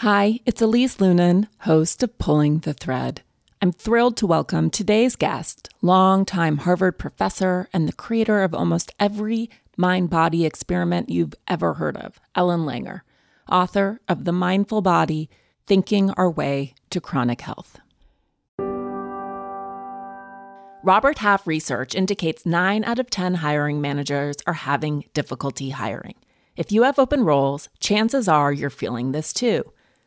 [0.00, 3.20] Hi, it's Elise Loehnen, host of Pulling the Thread.
[3.60, 9.50] I'm thrilled to welcome today's guest, longtime Harvard professor and the creator of almost every
[9.76, 13.02] mind body experiment you've ever heard of, Ellen Langer,
[13.46, 15.28] author of The Mindful Body
[15.66, 17.78] Thinking Our Way to Chronic Health.
[20.82, 26.14] Robert Half research indicates 9 out of 10 hiring managers are having difficulty hiring.
[26.56, 29.74] If you have open roles, chances are you're feeling this too.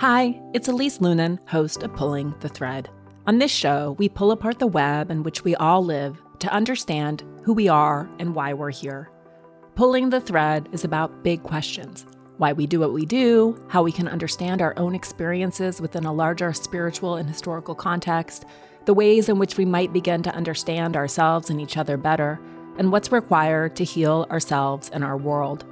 [0.00, 2.88] Hi, it's Elise Loehnen, host of Pulling the Thread.
[3.26, 7.24] On this show, we pull apart the web in which we all live to understand
[7.42, 9.10] who we are and why we're here.
[9.74, 13.90] Pulling the Thread is about big questions why we do what we do, how we
[13.90, 18.44] can understand our own experiences within a larger spiritual and historical context,
[18.84, 22.38] the ways in which we might begin to understand ourselves and each other better,
[22.78, 25.64] and what's required to heal ourselves and our world.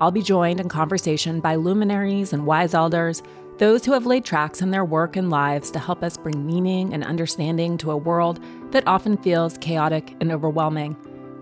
[0.00, 3.22] I'll be joined in conversation by luminaries and wise elders
[3.58, 6.92] those who have laid tracks in their work and lives to help us bring meaning
[6.92, 8.40] and understanding to a world
[8.72, 10.96] that often feels chaotic and overwhelming.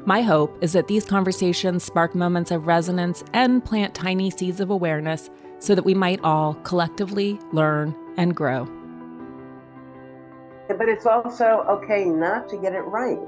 [0.05, 4.69] My hope is that these conversations spark moments of resonance and plant tiny seeds of
[4.69, 8.67] awareness so that we might all collectively learn and grow.
[10.69, 13.21] But it's also okay not to get it right.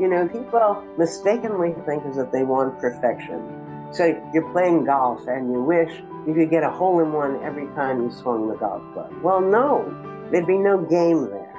[0.00, 3.90] You know, people mistakenly think is that they want perfection.
[3.92, 7.66] So you're playing golf and you wish you could get a hole in one every
[7.74, 9.12] time you swung the golf club.
[9.22, 9.84] Well, no,
[10.30, 11.50] there'd be no game there.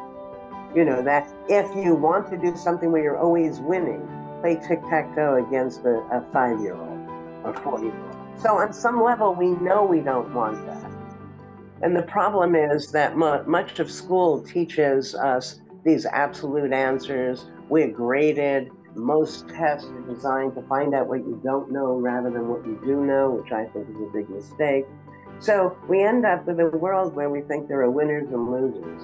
[0.75, 4.01] You know, that if you want to do something where you're always winning,
[4.41, 7.09] play tic tac toe against a, a five year old
[7.45, 8.39] or four year old.
[8.41, 10.91] So, on some level, we know we don't want that.
[11.81, 17.45] And the problem is that much of school teaches us these absolute answers.
[17.69, 22.47] We're graded most tests are designed to find out what you don't know rather than
[22.47, 24.85] what you do know, which I think is a big mistake.
[25.39, 29.01] So we end up with a world where we think there are winners and losers.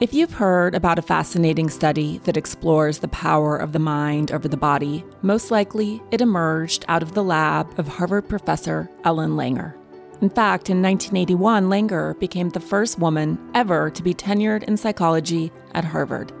[0.00, 4.48] If you've heard about a fascinating study that explores the power of the mind over
[4.48, 9.74] the body, most likely it emerged out of the lab of Harvard professor Ellen Langer.
[10.22, 15.52] In fact, in 1981, Langer became the first woman ever to be tenured in psychology
[15.74, 16.32] at Harvard.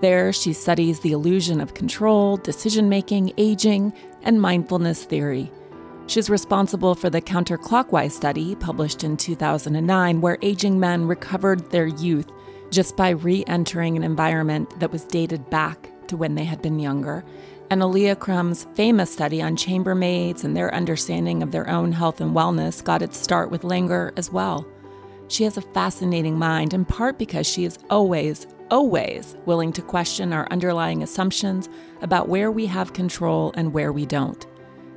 [0.00, 5.50] There, she studies the illusion of control, decision making, aging, and mindfulness theory.
[6.06, 12.30] She's responsible for the counterclockwise study published in 2009, where aging men recovered their youth
[12.70, 16.78] just by re entering an environment that was dated back to when they had been
[16.78, 17.24] younger.
[17.70, 22.36] And Alia Crum's famous study on chambermaids and their understanding of their own health and
[22.36, 24.66] wellness got its start with Langer as well.
[25.28, 30.32] She has a fascinating mind, in part because she is always, always willing to question
[30.32, 31.68] our underlying assumptions
[32.02, 34.48] about where we have control and where we don't.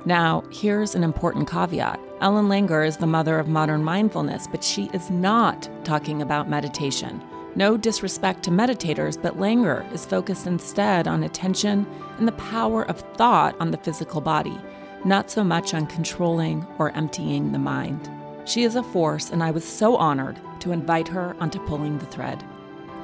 [0.04, 4.90] Now, here's an important caveat Ellen Langer is the mother of modern mindfulness, but she
[4.92, 7.22] is not talking about meditation.
[7.54, 11.86] No disrespect to meditators, but Langer is focused instead on attention
[12.18, 14.58] and the power of thought on the physical body,
[15.04, 18.10] not so much on controlling or emptying the mind.
[18.44, 22.06] She is a force, and I was so honored to invite her onto Pulling the
[22.06, 22.42] Thread.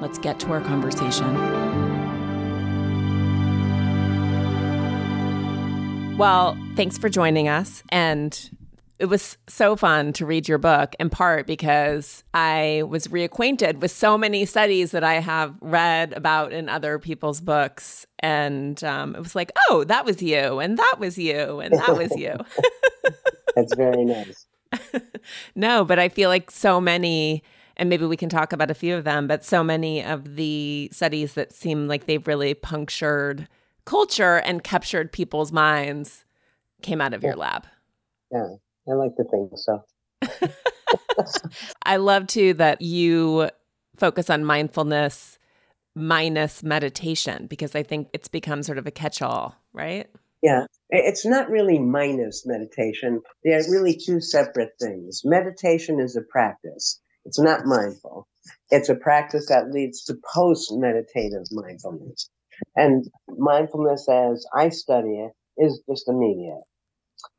[0.01, 1.33] Let's get to our conversation.
[6.17, 7.83] Well, thanks for joining us.
[7.89, 8.49] And
[8.97, 13.91] it was so fun to read your book, in part because I was reacquainted with
[13.91, 18.05] so many studies that I have read about in other people's books.
[18.19, 21.97] And um, it was like, oh, that was you, and that was you, and that
[21.97, 22.37] was you.
[23.55, 24.45] That's very nice.
[25.55, 27.43] no, but I feel like so many,
[27.77, 30.89] and maybe we can talk about a few of them, but so many of the
[30.91, 33.47] studies that seem like they've really punctured
[33.85, 36.25] culture and captured people's minds
[36.81, 37.29] came out of yeah.
[37.29, 37.65] your lab.
[38.31, 38.47] Yeah,
[38.87, 39.83] I like to think so.
[41.85, 43.49] I love too that you
[43.95, 45.39] focus on mindfulness
[45.95, 50.09] minus meditation because I think it's become sort of a catch all, right?
[50.41, 53.21] Yeah, it's not really minus meditation.
[53.43, 55.21] They're really two separate things.
[55.23, 58.27] Meditation is a practice, it's not mindful.
[58.71, 62.29] It's a practice that leads to post meditative mindfulness.
[62.75, 66.63] And mindfulness, as I study it, is just immediate.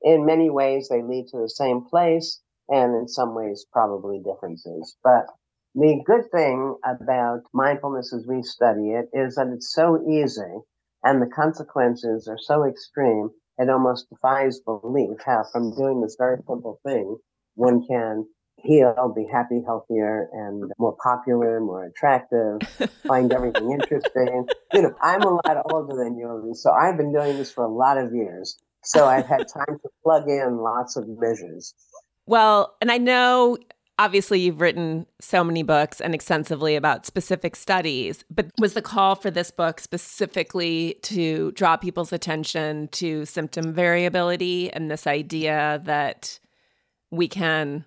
[0.02, 4.96] In many ways, they lead to the same place, and in some ways, probably differences.
[5.04, 5.26] But
[5.74, 10.60] the good thing about mindfulness as we study it is that it's so easy
[11.04, 16.38] and the consequences are so extreme, it almost defies belief how from doing this very
[16.38, 17.18] simple thing,
[17.54, 18.26] one can
[18.62, 22.60] heal, be happy, healthier, and more popular, more attractive,
[23.06, 24.46] find everything interesting.
[24.72, 27.72] You know, I'm a lot older than you, so I've been doing this for a
[27.72, 28.58] lot of years.
[28.82, 31.74] So I've had time to plug in lots of measures.
[32.26, 33.58] Well, and I know
[33.98, 39.14] obviously you've written so many books and extensively about specific studies, but was the call
[39.14, 46.38] for this book specifically to draw people's attention to symptom variability and this idea that
[47.10, 47.84] we can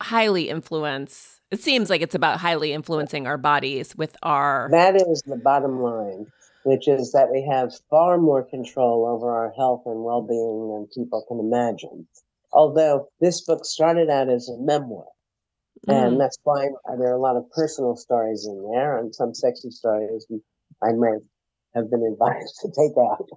[0.00, 5.22] highly influence it seems like it's about highly influencing our bodies with our that is
[5.26, 6.26] the bottom line
[6.64, 11.24] which is that we have far more control over our health and well-being than people
[11.28, 12.06] can imagine
[12.54, 15.04] although this book started out as a memoir.
[15.88, 16.06] Mm.
[16.06, 19.70] And that's why there are a lot of personal stories in there and some sexy
[19.70, 20.26] stories
[20.82, 21.20] I might
[21.74, 23.28] have been advised to take out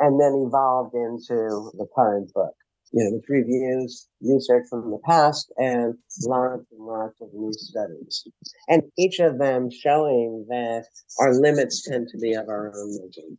[0.00, 2.54] and then evolved into the current book.
[2.92, 5.94] You know, with reviews, research from the past, and
[6.24, 8.28] lots and lots of new studies.
[8.68, 10.84] And each of them showing that
[11.18, 13.38] our limits tend to be of our own making.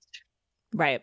[0.73, 1.01] Right,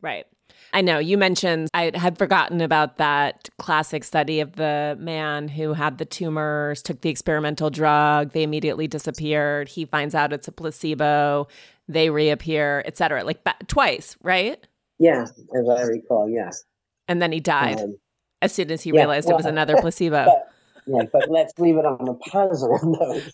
[0.00, 0.26] right.
[0.72, 5.74] I know you mentioned I had forgotten about that classic study of the man who
[5.74, 9.68] had the tumors, took the experimental drug, they immediately disappeared.
[9.68, 11.48] He finds out it's a placebo,
[11.88, 13.24] they reappear, etc.
[13.24, 14.66] Like ba- twice, right?
[14.98, 16.64] Yeah, as I recall, yes.
[17.12, 17.98] And then he died um,
[18.40, 20.24] as soon as he yeah, realized well, it was another placebo.
[20.24, 20.52] But,
[20.86, 23.30] yeah, but let's leave it on a positive note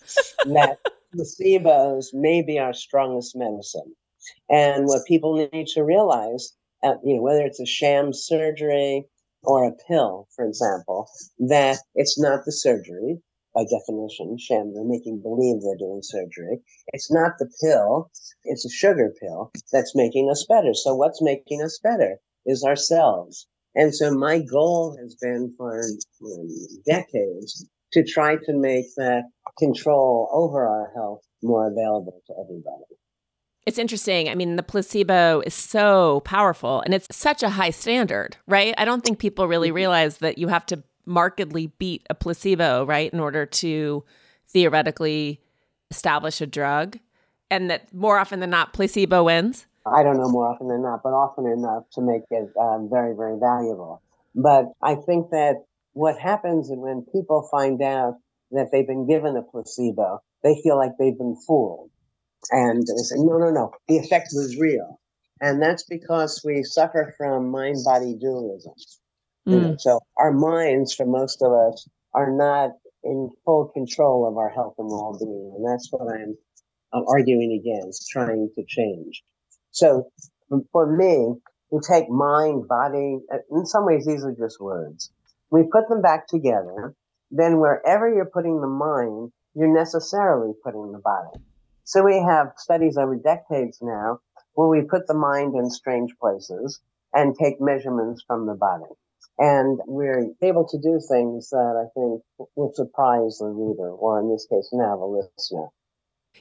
[0.53, 0.79] that
[1.15, 3.95] placebos may be our strongest medicine.
[4.49, 6.51] And what people need to realize
[6.83, 9.05] uh, you know, whether it's a sham surgery
[9.43, 11.09] or a pill, for example,
[11.39, 13.17] that it's not the surgery
[13.55, 14.37] by definition.
[14.37, 16.59] Sham, they're making believe they're doing surgery.
[16.93, 18.11] It's not the pill.
[18.43, 20.73] It's a sugar pill that's making us better.
[20.73, 23.47] So what's making us better is ourselves.
[23.75, 26.47] And so my goal has been for um,
[26.85, 29.23] decades to try to make that
[29.57, 32.83] control over our health more available to everybody.
[33.65, 34.29] It's interesting.
[34.29, 38.73] I mean, the placebo is so powerful and it's such a high standard, right?
[38.77, 39.75] I don't think people really mm-hmm.
[39.75, 44.03] realize that you have to markedly beat a placebo, right, in order to
[44.47, 45.41] theoretically
[45.91, 46.97] establish a drug.
[47.51, 49.65] And that more often than not, placebo wins.
[49.93, 53.15] I don't know more often than not, but often enough to make it um, very,
[53.15, 54.01] very valuable.
[54.35, 55.63] But I think that
[55.93, 58.15] what happens is when people find out
[58.51, 61.89] that they've been given a placebo, they feel like they've been fooled
[62.51, 64.99] and they say, no, no, no, the effect was real.
[65.41, 68.73] And that's because we suffer from mind body dualism.
[69.47, 69.71] Mm.
[69.71, 69.79] Mm.
[69.79, 72.71] so our minds, for most of us, are not
[73.03, 75.53] in full control of our health and well being.
[75.55, 76.35] And that's what I'm,
[76.93, 79.23] I'm arguing against, trying to change.
[79.71, 80.11] So
[80.71, 81.35] for me,
[81.71, 85.11] we take mind, body, uh, in some ways, these are just words.
[85.51, 86.95] We put them back together.
[87.31, 91.43] Then wherever you're putting the mind, you're necessarily putting the body.
[91.83, 94.19] So we have studies over decades now
[94.53, 96.79] where we put the mind in strange places
[97.13, 98.91] and take measurements from the body.
[99.37, 102.21] And we're able to do things that I think
[102.55, 105.67] will surprise the reader, or in this case, now the listener.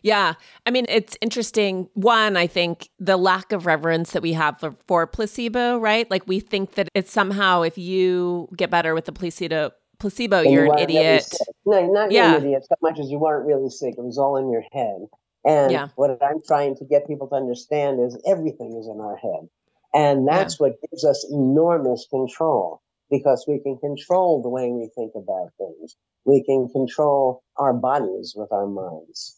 [0.02, 0.35] Yeah.
[0.66, 1.88] I mean, it's interesting.
[1.95, 6.11] One, I think the lack of reverence that we have for, for placebo, right?
[6.11, 10.66] Like we think that it's somehow if you get better with the placebo, placebo, you're
[10.66, 11.26] you an idiot.
[11.66, 12.37] No, not yeah.
[12.37, 13.95] an idiot so much as you weren't really sick.
[13.99, 15.07] It was all in your head.
[15.45, 15.88] And yeah.
[15.97, 19.49] what I'm trying to get people to understand is everything is in our head.
[19.95, 20.66] And that's yeah.
[20.66, 25.97] what gives us enormous control because we can control the way we think about things.
[26.25, 29.38] We can control our bodies with our minds.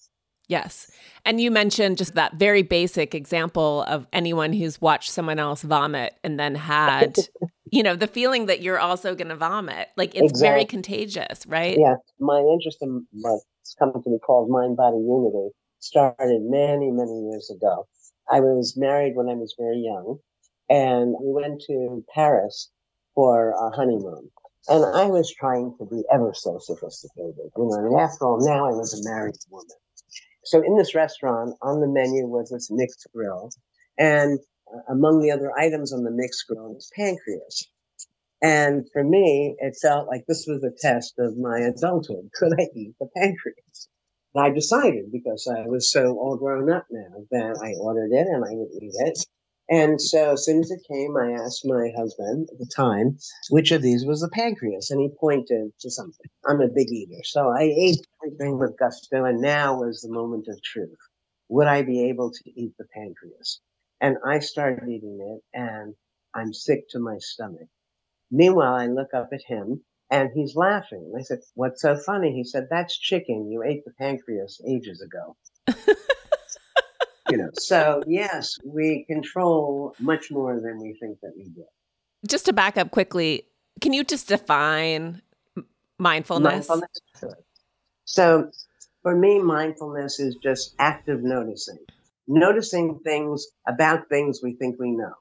[0.50, 0.90] Yes.
[1.24, 6.14] And you mentioned just that very basic example of anyone who's watched someone else vomit
[6.24, 7.16] and then had,
[7.70, 9.86] you know, the feeling that you're also going to vomit.
[9.96, 10.48] Like it's exactly.
[10.48, 11.78] very contagious, right?
[11.78, 11.94] Yeah.
[12.18, 17.48] My interest in what's coming to be called mind body unity started many, many years
[17.54, 17.86] ago.
[18.28, 20.18] I was married when I was very young,
[20.68, 22.70] and we went to Paris
[23.14, 24.30] for a honeymoon.
[24.68, 27.86] And I was trying to be ever so sophisticated, you know.
[27.86, 29.68] And after all, now I was a married woman.
[30.44, 33.50] So in this restaurant, on the menu was this mixed grill,
[33.98, 34.38] and
[34.72, 37.68] uh, among the other items on the mixed grill was pancreas.
[38.42, 42.30] And for me, it felt like this was a test of my adulthood.
[42.34, 43.88] Could I eat the pancreas?
[44.34, 48.26] And I decided because I was so all grown up now that I ordered it
[48.26, 49.26] and I would eat it.
[49.70, 53.18] And so as soon as it came, I asked my husband at the time
[53.50, 56.26] which of these was the pancreas, and he pointed to something.
[56.44, 60.46] I'm a big eater, so I ate everything with gusto, and now was the moment
[60.48, 60.98] of truth.
[61.50, 63.60] Would I be able to eat the pancreas?
[64.00, 65.94] And I started eating it, and
[66.34, 67.68] I'm sick to my stomach.
[68.32, 71.12] Meanwhile, I look up at him, and he's laughing.
[71.16, 72.32] I said, What's so funny?
[72.32, 73.48] He said, That's chicken.
[73.50, 75.36] You ate the pancreas ages ago.
[77.30, 81.64] you know so yes we control much more than we think that we do.
[82.28, 83.44] Just to back up quickly
[83.80, 85.22] can you just define
[85.98, 87.36] mindfulness, mindfulness
[88.04, 88.50] so
[89.02, 91.78] for me mindfulness is just active noticing
[92.26, 95.14] noticing things about things we think we know.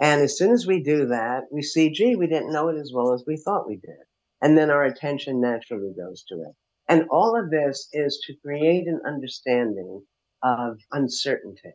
[0.00, 2.92] And as soon as we do that we see gee we didn't know it as
[2.94, 4.04] well as we thought we did.
[4.42, 6.54] And then our attention naturally goes to it.
[6.88, 10.02] And all of this is to create an understanding
[10.42, 11.72] of uncertainty.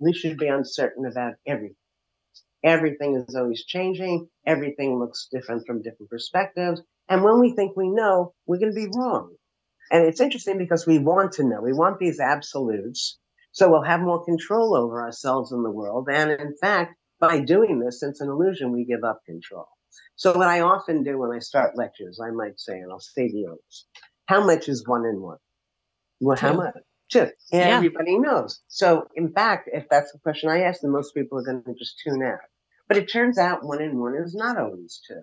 [0.00, 1.76] We should be uncertain about everything.
[2.64, 4.28] Everything is always changing.
[4.46, 6.82] Everything looks different from different perspectives.
[7.08, 9.34] And when we think we know, we're going to be wrong.
[9.92, 11.60] And it's interesting because we want to know.
[11.60, 13.18] We want these absolutes.
[13.52, 16.08] So we'll have more control over ourselves in the world.
[16.10, 19.66] And in fact, by doing this, since an illusion, we give up control.
[20.16, 23.28] So what I often do when I start lectures, I might say, and I'll say
[23.28, 23.58] the you,
[24.26, 25.38] how much is one in one?
[26.20, 26.74] Well, how much?
[27.52, 27.76] Yeah.
[27.76, 28.60] everybody knows.
[28.68, 31.74] So, in fact, if that's the question I ask, then most people are going to
[31.74, 32.40] just tune out.
[32.88, 35.22] But it turns out one and one is not always two.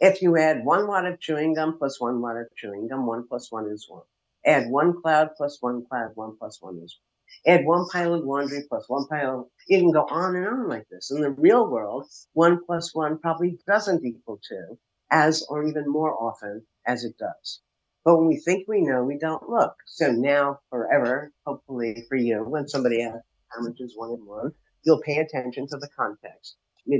[0.00, 3.26] If you add one lot of chewing gum plus one lot of chewing gum, one
[3.28, 4.04] plus one is one.
[4.44, 7.54] Add one cloud plus one cloud, one plus one is one.
[7.54, 9.40] Add one pile of laundry plus one pile.
[9.40, 11.10] Of, you can go on and on like this.
[11.10, 14.78] In the real world, one plus one probably doesn't equal two,
[15.10, 17.60] as or even more often as it does.
[18.04, 19.74] But when we think we know, we don't look.
[19.86, 24.52] So now, forever, hopefully for you, when somebody asks how much is one and one,
[24.84, 26.56] you'll pay attention to the context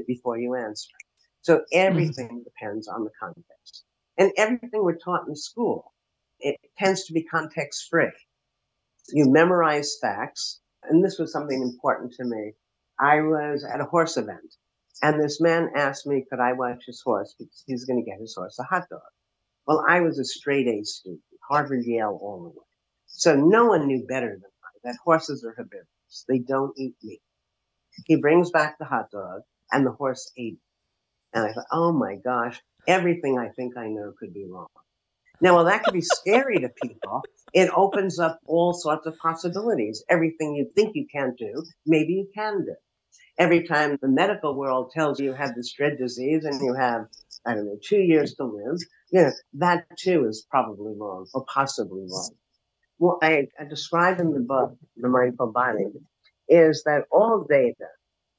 [0.07, 0.91] before you answer.
[1.43, 2.43] So everything mm-hmm.
[2.43, 3.85] depends on the context.
[4.19, 5.95] And everything we're taught in school,
[6.41, 8.13] it tends to be context free.
[9.13, 10.61] You memorize facts.
[10.83, 12.53] And this was something important to me.
[12.99, 14.55] I was at a horse event
[15.03, 18.21] and this man asked me, could I watch his horse because he's going to get
[18.21, 19.01] his horse a hot dog.
[19.71, 22.67] Well, I was a straight A student, Harvard, Yale, all the way.
[23.07, 26.25] So no one knew better than I that horses are herbivorous.
[26.27, 27.21] They don't eat meat.
[28.05, 30.59] He brings back the hot dog and the horse ate it.
[31.35, 34.67] And I thought, oh my gosh, everything I think I know could be wrong.
[35.41, 37.23] Now, while that could be scary to people,
[37.55, 40.03] it opens up all sorts of possibilities.
[40.11, 42.75] Everything you think you can't do, maybe you can do.
[43.39, 47.07] Every time the medical world tells you you have this dread disease and you have,
[47.47, 48.77] I don't know, two years to live,
[49.11, 52.31] yeah, that too is probably wrong or possibly wrong.
[52.99, 55.87] What I, I describe in the book, The Mindful Body,
[56.49, 57.89] is that all data,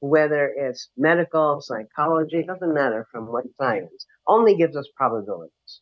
[0.00, 5.80] whether it's medical, psychology, doesn't matter from what science, only gives us probabilities.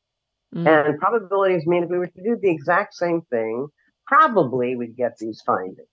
[0.55, 0.89] Mm.
[0.89, 3.69] And probabilities mean if we were to do the exact same thing,
[4.07, 5.87] probably we'd get these findings.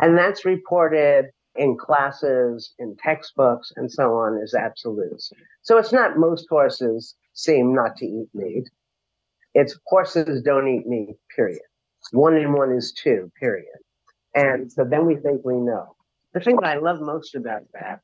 [0.00, 1.26] And that's reported
[1.56, 5.32] in classes, in textbooks, and so on as absolutes.
[5.62, 8.68] So it's not most horses seem not to eat meat.
[9.54, 11.62] It's horses don't eat meat, period.
[12.12, 13.78] One and one is two, period.
[14.34, 15.94] And so then we think we know.
[16.34, 18.00] The thing that I love most about that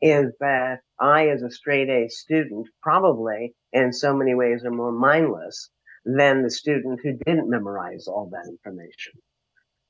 [0.00, 4.92] is that I, as a straight A student, probably in so many ways are more
[4.92, 5.68] mindless
[6.04, 9.14] than the student who didn't memorize all that information.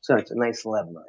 [0.00, 1.04] So it's a nice leveler.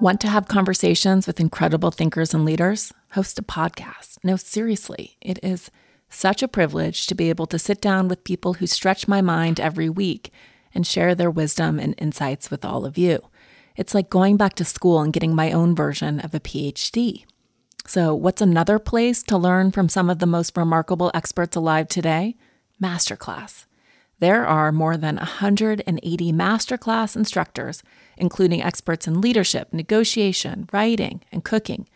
[0.00, 2.90] Want to have conversations with incredible thinkers and leaders?
[3.10, 4.16] Host a podcast.
[4.24, 5.70] No, seriously, it is
[6.08, 9.60] such a privilege to be able to sit down with people who stretch my mind
[9.60, 10.32] every week
[10.74, 13.20] and share their wisdom and insights with all of you.
[13.76, 17.26] It's like going back to school and getting my own version of a PhD.
[17.86, 22.36] So, what's another place to learn from some of the most remarkable experts alive today?
[22.82, 23.66] Masterclass.
[24.20, 27.82] There are more than 180 masterclass instructors,
[28.18, 31.88] including experts in leadership, negotiation, writing, and cooking.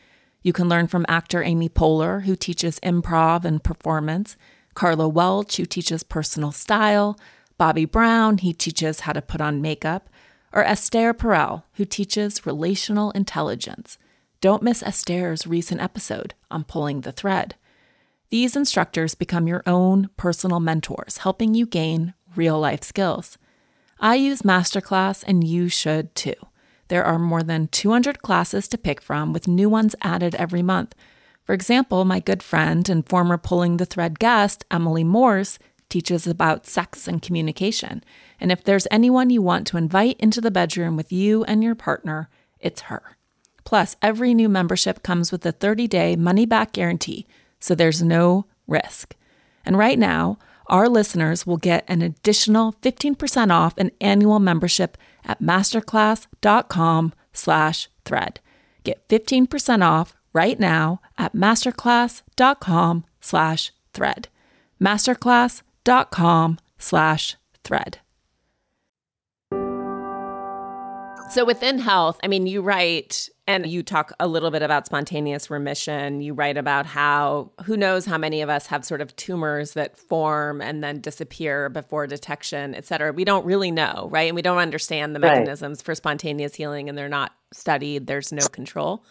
[0.43, 4.37] You can learn from actor Amy Poehler, who teaches improv and performance,
[4.75, 7.19] Karla Welch, who teaches personal style,
[7.61, 10.09] Bobbi Brown, he teaches how to put on makeup,
[10.52, 13.99] or Esther Perel, who teaches relational intelligence.
[14.40, 17.54] Don't miss Esther's recent episode on pulling the thread.
[18.34, 23.38] These instructors become your own personal mentors, helping you gain real life skills.
[24.00, 26.34] I use Masterclass, and you should too.
[26.88, 30.96] There are more than 200 classes to pick from, with new ones added every month.
[31.44, 36.66] For example, my good friend and former Pulling the Thread guest, Emily Morse, teaches about
[36.66, 38.02] sex and communication.
[38.40, 41.76] And if there's anyone you want to invite into the bedroom with you and your
[41.76, 43.16] partner, it's her.
[43.62, 47.28] Plus, every new membership comes with a 30 day money back guarantee,
[47.64, 49.16] so there's no risk.
[49.64, 55.40] And right now, our listeners will get an additional 15% off an annual membership at
[55.40, 58.40] masterclass.com slash thread.
[58.83, 64.28] Get 15% off right now at masterclass.com slash thread.
[64.78, 67.99] masterclass.com slash thread.
[71.30, 75.50] So within health, I mean, you write and you talk a little bit about spontaneous
[75.50, 76.20] remission.
[76.20, 79.98] You write about how who knows how many of us have sort of tumors that
[79.98, 83.12] form and then disappear before detection, et cetera.
[83.12, 84.28] We don't really know, right?
[84.28, 85.84] And we don't understand the mechanisms right.
[85.84, 88.06] for spontaneous healing and they're not studied.
[88.06, 89.04] There's no control.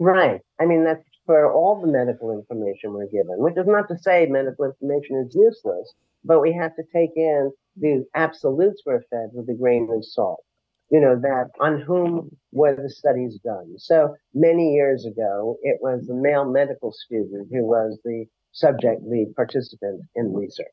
[0.00, 0.40] Right.
[0.60, 4.26] I mean, that's for all the medical information we're given, which is not to say
[4.26, 9.48] medical information is useless, but we have to take in the absolutes we're fed with
[9.48, 10.44] a grain of salt
[10.92, 13.74] you know, that on whom were the studies done.
[13.78, 19.32] So many years ago, it was the male medical student who was the subject, the
[19.34, 20.66] participant in research.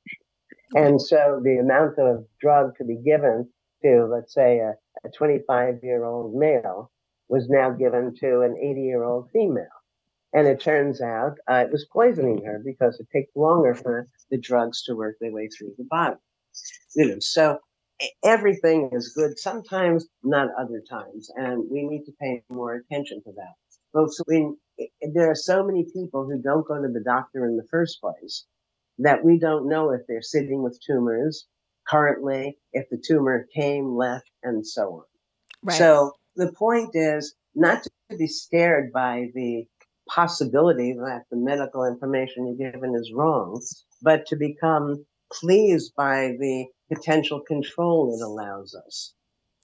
[0.75, 3.49] And so the amount of drug to be given
[3.81, 4.73] to, let's say, a,
[5.05, 6.91] a 25 year old male
[7.29, 9.65] was now given to an 80 year old female.
[10.33, 14.37] And it turns out uh, it was poisoning her because it takes longer for the
[14.37, 16.17] drugs to work their way through the body.
[16.95, 17.59] You know, so
[18.23, 21.29] everything is good, sometimes not other times.
[21.35, 23.53] And we need to pay more attention to that.
[23.93, 24.53] Folks, we,
[25.13, 28.45] there are so many people who don't go to the doctor in the first place
[28.99, 31.47] that we don't know if they're sitting with tumors
[31.87, 35.03] currently, if the tumor came, left, and so on.
[35.63, 35.77] Right.
[35.77, 39.65] So the point is not to be scared by the
[40.07, 43.61] possibility that the medical information you're given is wrong,
[44.01, 49.13] but to become pleased by the potential control it allows us.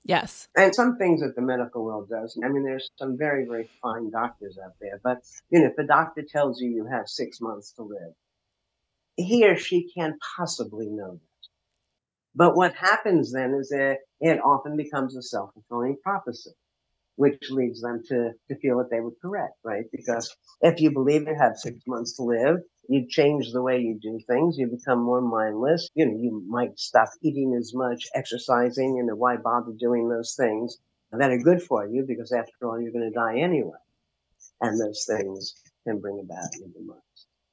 [0.03, 0.47] Yes.
[0.55, 2.39] And some things that the medical world does.
[2.43, 5.83] I mean, there's some very, very fine doctors out there, but you know, if a
[5.87, 8.13] doctor tells you you have six months to live,
[9.17, 11.49] he or she can't possibly know that.
[12.35, 16.51] But what happens then is that it often becomes a self-fulfilling prophecy,
[17.15, 19.85] which leads them to, to feel that they were correct, right?
[19.91, 22.57] Because if you believe you have six months to live,
[22.89, 24.57] you change the way you do things.
[24.57, 25.89] You become more mindless.
[25.95, 28.97] You know, you might stop eating as much, exercising.
[28.97, 30.77] You know, why bother doing those things
[31.11, 32.05] that are good for you?
[32.07, 33.77] Because after all, you're going to die anyway.
[34.61, 35.55] And those things
[35.87, 36.99] can bring about your demise.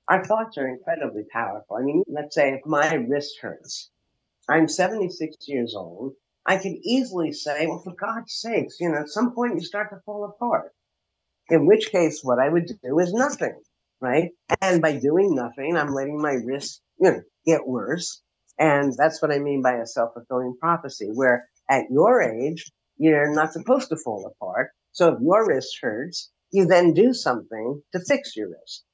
[0.09, 1.77] Our thoughts are incredibly powerful.
[1.77, 3.91] I mean, let's say if my wrist hurts,
[4.49, 6.15] I'm 76 years old.
[6.47, 9.91] I could easily say, well, for God's sakes, you know, at some point you start
[9.91, 10.73] to fall apart.
[11.49, 13.61] In which case, what I would do is nothing
[14.03, 14.31] right?
[14.61, 18.21] And by doing nothing, I'm letting my wrist, you know, get worse.
[18.59, 23.53] And that's what I mean by a self-fulfilling prophecy, where at your age, you're not
[23.53, 24.71] supposed to fall apart.
[24.91, 28.85] So if your wrist hurts, you then do something to fix your wrist.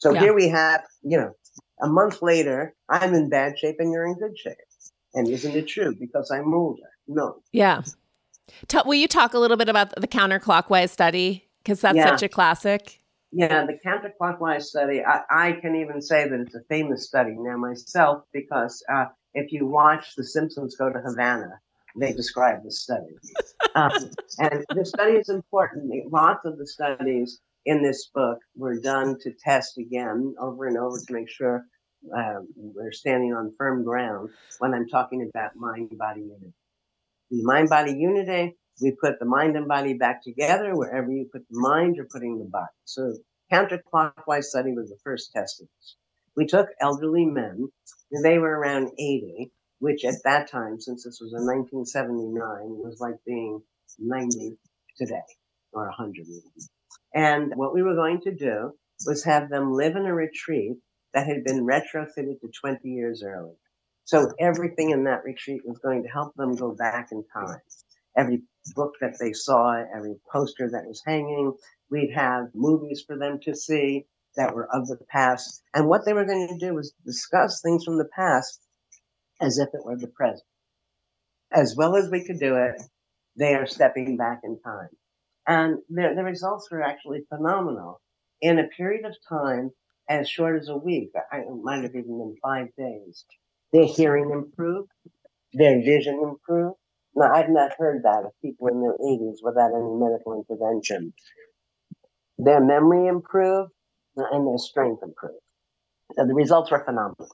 [0.00, 0.20] So yeah.
[0.20, 1.32] here we have, you know,
[1.80, 4.56] a month later, I'm in bad shape and you're in good shape.
[5.14, 5.94] And isn't it true?
[5.94, 6.82] Because I'm older.
[7.06, 7.42] No.
[7.52, 7.82] Yeah.
[8.68, 11.48] T- will you talk a little bit about the counterclockwise study?
[11.62, 12.10] Because that's yeah.
[12.10, 13.00] such a classic.
[13.30, 17.58] Yeah, the counterclockwise study, I, I, can even say that it's a famous study now
[17.58, 21.60] myself because uh, if you watch The Simpsons Go to Havana,
[21.98, 23.18] they describe the study.
[23.74, 25.92] um, and the study is important.
[26.10, 30.98] Lots of the studies in this book were done to test again over and over
[30.98, 31.66] to make sure
[32.16, 36.54] uh, we're standing on firm ground when I'm talking about mind body unity.
[37.30, 40.74] The mind body unity we put the mind and body back together.
[40.74, 42.66] Wherever you put the mind, you're putting the body.
[42.84, 43.14] So
[43.52, 45.96] counterclockwise study was the first test of this.
[46.36, 47.68] We took elderly men,
[48.22, 52.38] they were around 80, which at that time, since this was in 1979,
[52.82, 53.60] was like being
[53.98, 54.56] 90
[54.96, 55.20] today
[55.72, 56.42] or 100 even.
[57.14, 58.72] And what we were going to do
[59.04, 60.76] was have them live in a retreat
[61.14, 63.54] that had been retrofitted to 20 years earlier.
[64.04, 67.60] So everything in that retreat was going to help them go back in time
[68.18, 68.42] every
[68.74, 71.52] book that they saw, every poster that was hanging.
[71.90, 75.62] We'd have movies for them to see that were of the past.
[75.72, 78.60] And what they were going to do was discuss things from the past
[79.40, 80.42] as if it were the present.
[81.52, 82.82] As well as we could do it,
[83.38, 84.88] they are stepping back in time.
[85.46, 88.00] And the, the results were actually phenomenal.
[88.42, 89.70] In a period of time
[90.08, 93.24] as short as a week, I might have even been five days,
[93.72, 94.90] their hearing improved,
[95.52, 96.76] their vision improved,
[97.18, 101.12] now, I've not heard that of people in their 80s without any medical intervention.
[102.38, 103.72] Their memory improved
[104.16, 105.42] and their strength improved.
[106.12, 107.28] So the results were phenomenal.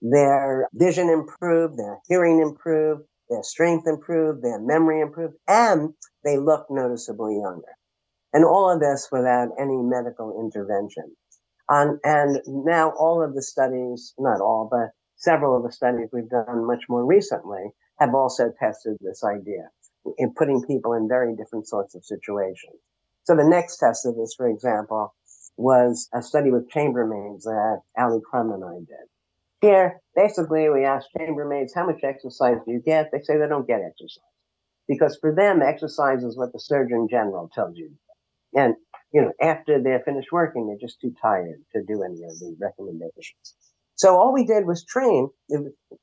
[0.00, 5.92] Their vision improved, their hearing improved, their strength improved, their memory improved, and
[6.24, 7.76] they looked noticeably younger.
[8.32, 11.14] And all of this without any medical intervention.
[11.68, 16.66] And now all of the studies, not all, but several of the studies we've done
[16.66, 19.70] much more recently have also tested this idea
[20.18, 22.76] in putting people in very different sorts of situations.
[23.22, 25.14] So the next test of this, for example,
[25.56, 29.08] was a study with chambermaids that Ali Crum and I did.
[29.60, 33.10] Here, basically, we asked chambermaids, how much exercise do you get?
[33.12, 34.24] They say they don't get exercise
[34.88, 37.92] because for them, exercise is what the Surgeon General tells you.
[38.54, 38.74] And,
[39.12, 42.56] you know, after they're finished working, they're just too tired to do any of the
[42.60, 43.54] recommendations.
[43.96, 45.30] So all we did was train,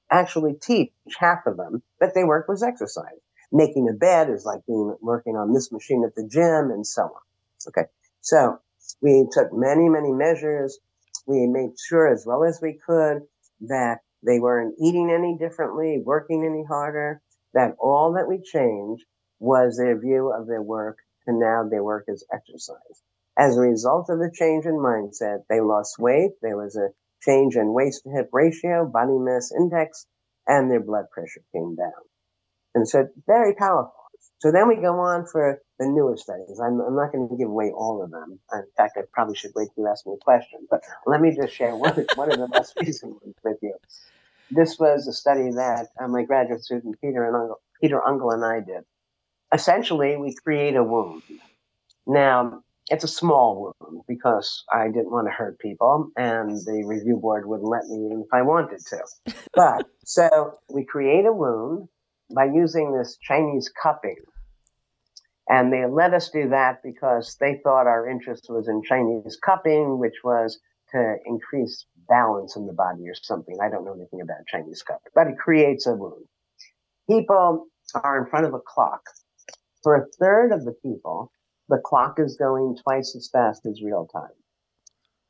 [0.09, 3.19] actually teach half of them that their work was exercise.
[3.51, 7.03] Making a bed is like being working on this machine at the gym and so
[7.03, 7.21] on.
[7.67, 7.89] Okay.
[8.21, 8.59] So
[9.01, 10.79] we took many, many measures.
[11.27, 13.23] We made sure as well as we could
[13.61, 17.21] that they weren't eating any differently, working any harder,
[17.53, 19.03] that all that we changed
[19.39, 23.03] was their view of their work and now their work is exercise.
[23.37, 26.31] As a result of the change in mindset, they lost weight.
[26.41, 26.89] There was a
[27.23, 30.05] change in waist to hip ratio, body mass index,
[30.47, 32.01] and their blood pressure came down.
[32.75, 33.93] And so very powerful.
[34.39, 36.59] So then we go on for the newer studies.
[36.59, 38.39] I'm, I'm not going to give away all of them.
[38.53, 41.35] In fact, I probably should wait till you ask me a question, but let me
[41.35, 43.75] just share one, one of the most recent ones with you.
[44.49, 48.43] This was a study that uh, my graduate student Peter and Aungle, Peter Aungle and
[48.43, 48.83] I did.
[49.53, 51.23] Essentially, we create a wound.
[52.07, 57.17] Now, it's a small wound because I didn't want to hurt people and the review
[57.17, 59.35] board wouldn't let me even if I wanted to.
[59.53, 61.87] But so we create a wound
[62.33, 64.17] by using this Chinese cupping.
[65.49, 69.99] And they let us do that because they thought our interest was in Chinese cupping,
[69.99, 70.59] which was
[70.91, 73.57] to increase balance in the body or something.
[73.61, 76.25] I don't know anything about Chinese cupping, but it creates a wound.
[77.09, 79.01] People are in front of a clock.
[79.83, 81.31] For a third of the people,
[81.69, 84.35] the clock is going twice as fast as real time.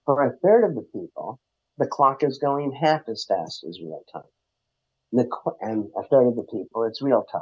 [0.06, 1.40] For a third of the people,
[1.78, 4.24] the clock is going half as fast as real time.
[5.12, 5.30] The,
[5.62, 7.42] and a third of the people, it's real time.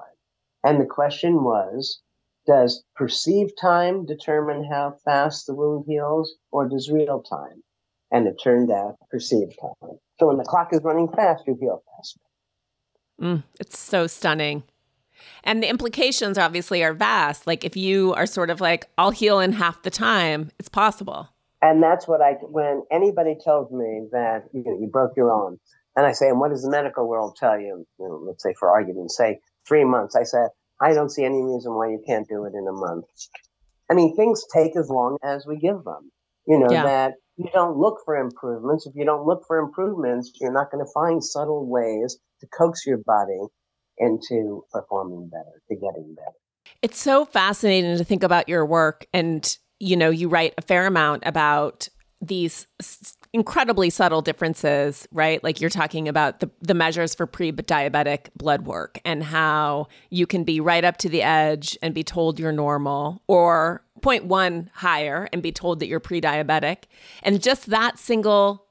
[0.64, 2.02] And the question was,
[2.46, 7.64] does perceived time determine how fast the wound heals or does real time?
[8.12, 9.98] And it turned out perceived time.
[10.20, 12.20] So when the clock is running fast, you heal faster.
[13.22, 14.64] Mm, it's so stunning.
[15.44, 17.48] And the implications obviously are vast.
[17.48, 21.30] Like if you are sort of like, I'll heal in half the time, it's possible.
[21.62, 25.60] And that's what I, when anybody tells me that you, know, you broke your arm,
[25.96, 27.86] and I say, and what does the medical world tell you?
[28.00, 30.16] you know, let's say for argument's sake, three months.
[30.16, 30.40] I say,
[30.82, 33.06] I don't see any reason why you can't do it in a month.
[33.92, 36.12] I mean, things take as long as we give them.
[36.48, 36.84] You know, yeah.
[36.84, 38.88] that you don't look for improvements.
[38.88, 42.86] If you don't look for improvements, you're not going to find subtle ways to coax
[42.86, 43.40] your body
[44.00, 46.38] into performing better, to getting better.
[46.82, 49.06] It's so fascinating to think about your work.
[49.14, 51.90] And, you know, you write a fair amount about
[52.22, 52.68] these
[53.32, 55.44] incredibly subtle differences, right?
[55.44, 60.26] Like you're talking about the, the measures for pre diabetic blood work and how you
[60.26, 65.30] can be right up to the edge and be told you're normal, or 0.1 higher
[65.32, 66.84] and be told that you're pre diabetic.
[67.24, 68.66] And just that single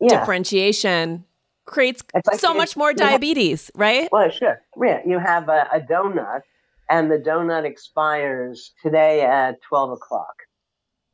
[0.00, 0.18] yeah.
[0.18, 1.24] differentiation
[1.64, 4.08] creates like so much more diabetes, have, right?
[4.10, 4.60] Well, sure.
[4.82, 6.40] Yeah, you have a, a, donut,
[6.88, 10.34] and the donut expires today at 12 o'clock.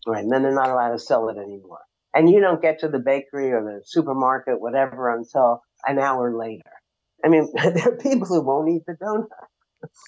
[0.07, 1.81] Right, and then they're not allowed to sell it anymore.
[2.15, 6.71] And you don't get to the bakery or the supermarket, whatever, until an hour later.
[7.25, 9.27] I mean, there are people who won't eat the donut.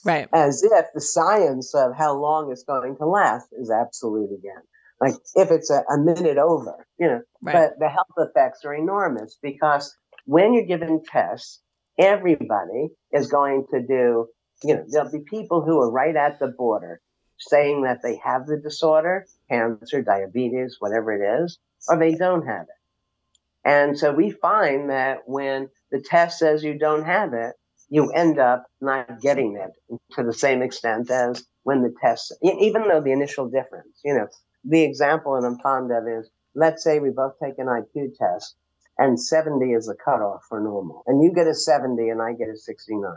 [0.04, 0.28] Right.
[0.32, 4.62] As if the science of how long it's going to last is absolute again.
[5.00, 7.52] Like if it's a, a minute over, you know, right.
[7.52, 9.96] but the health effects are enormous because
[10.30, 11.58] when you're given tests,
[11.98, 14.28] everybody is going to do,
[14.62, 17.00] you know, there'll be people who are right at the border
[17.40, 22.62] saying that they have the disorder, cancer, diabetes, whatever it is, or they don't have
[22.62, 23.68] it.
[23.68, 27.56] And so we find that when the test says you don't have it,
[27.88, 32.86] you end up not getting it to the same extent as when the test, even
[32.86, 34.28] though the initial difference, you know,
[34.62, 38.54] the example that I'm fond of is, let's say we both take an IQ test
[39.00, 41.02] and 70 is a cutoff for normal.
[41.06, 43.10] And you get a 70 and I get a 69.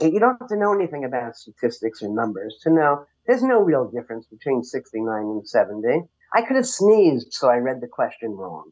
[0.00, 3.88] You don't have to know anything about statistics or numbers to know there's no real
[3.88, 6.02] difference between 69 and 70.
[6.34, 8.70] I could have sneezed, so I read the question wrong.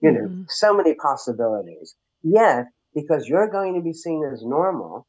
[0.00, 0.42] You know, mm-hmm.
[0.48, 1.94] so many possibilities.
[2.22, 5.06] Yet, because you're going to be seen as normal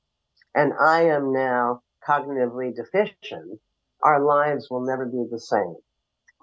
[0.54, 3.60] and I am now cognitively deficient,
[4.04, 5.76] our lives will never be the same.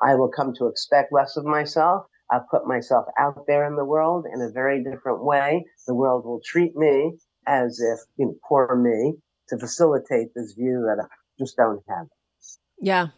[0.03, 2.07] I will come to expect less of myself.
[2.31, 5.65] I'll put myself out there in the world in a very different way.
[5.87, 7.13] The world will treat me
[7.47, 9.15] as if, you know, poor me
[9.51, 11.07] to facilitate this view that I
[11.39, 12.57] just don't have it.
[12.81, 13.09] Yeah.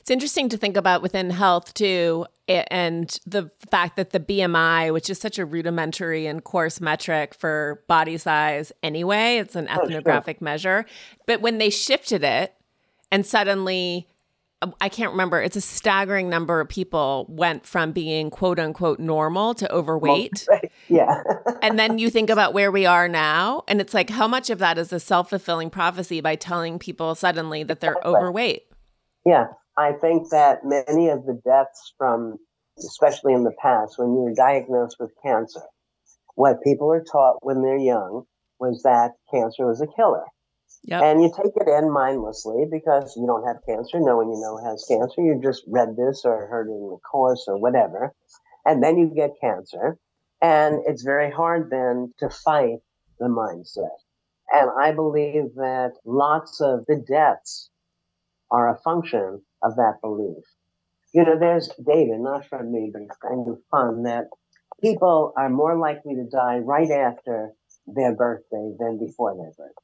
[0.00, 5.10] It's interesting to think about within health too, and the fact that the BMI, which
[5.10, 10.38] is such a rudimentary and coarse metric for body size anyway, it's an ethnographic oh,
[10.38, 10.44] sure.
[10.44, 10.86] measure.
[11.26, 12.54] But when they shifted it
[13.10, 14.08] and suddenly
[14.80, 15.40] I can't remember.
[15.40, 20.46] It's a staggering number of people went from being quote unquote normal to overweight.
[20.88, 21.22] Yeah.
[21.62, 24.58] and then you think about where we are now, and it's like how much of
[24.58, 28.64] that is a self fulfilling prophecy by telling people suddenly that they're overweight?
[29.24, 29.46] Yeah.
[29.76, 32.36] I think that many of the deaths from,
[32.78, 35.62] especially in the past, when you were diagnosed with cancer,
[36.34, 38.24] what people are taught when they're young
[38.58, 40.24] was that cancer was a killer.
[40.84, 41.02] Yep.
[41.02, 44.00] And you take it in mindlessly because you don't have cancer.
[44.00, 45.22] No one you know has cancer.
[45.22, 48.12] You just read this or heard it in the course or whatever.
[48.64, 49.96] And then you get cancer.
[50.40, 52.78] And it's very hard then to fight
[53.20, 53.96] the mindset.
[54.52, 57.70] And I believe that lots of the deaths
[58.50, 60.44] are a function of that belief.
[61.14, 64.28] You know, there's data, not from me, but it's kind of fun that
[64.82, 67.52] people are more likely to die right after
[67.86, 69.81] their birthday than before their birthday.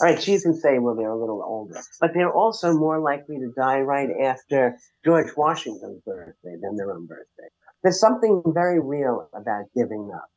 [0.00, 2.98] All right, so you can say, well, they're a little older, but they're also more
[2.98, 7.48] likely to die right after George Washington's birthday than their own birthday.
[7.82, 10.28] There's something very real about giving up,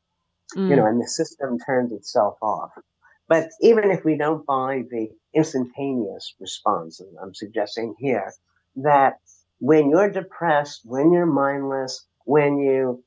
[0.55, 0.69] mm.
[0.69, 0.89] you know, mm.
[0.89, 2.71] and the system turns itself off.
[3.27, 8.31] But even if we don't buy the instantaneous response, and I'm suggesting here
[8.75, 9.19] that
[9.59, 13.03] when you're depressed, when you're mindless, when you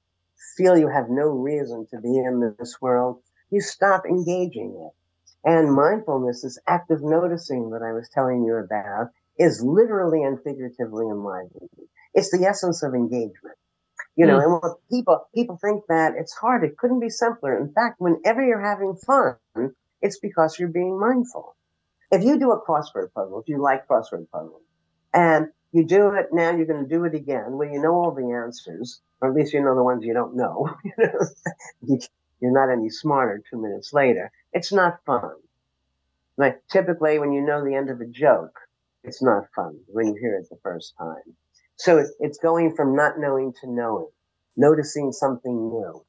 [0.56, 4.99] feel you have no reason to be in this world, you stop engaging it
[5.44, 11.06] and mindfulness, this active noticing that I was telling you about, is literally and figuratively
[11.06, 11.68] enlivening.
[12.14, 13.56] It's the essence of engagement.
[14.16, 14.42] You know, mm.
[14.42, 16.64] and what people people think that it's hard.
[16.64, 17.58] It couldn't be simpler.
[17.58, 19.36] In fact, whenever you're having fun,
[20.02, 21.56] it's because you're being mindful.
[22.10, 24.62] If you do a crossword puzzle, if you like crossword puzzles,
[25.14, 27.56] and you do it now, you're going to do it again.
[27.56, 30.36] Well, you know all the answers, or at least you know the ones you don't
[30.36, 30.68] know.
[32.40, 34.32] you're not any smarter two minutes later.
[34.52, 35.34] It's not fun.
[36.36, 38.58] Like typically when you know the end of a joke,
[39.04, 41.36] it's not fun when you hear it the first time.
[41.76, 44.08] So it's going from not knowing to knowing,
[44.56, 46.04] noticing something new.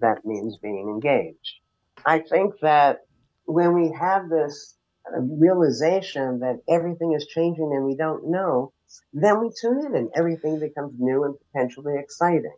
[0.00, 1.60] That means being engaged.
[2.04, 3.00] I think that
[3.46, 8.72] when we have this uh, realization that everything is changing and we don't know,
[9.14, 12.56] then we tune in and everything becomes new and potentially exciting.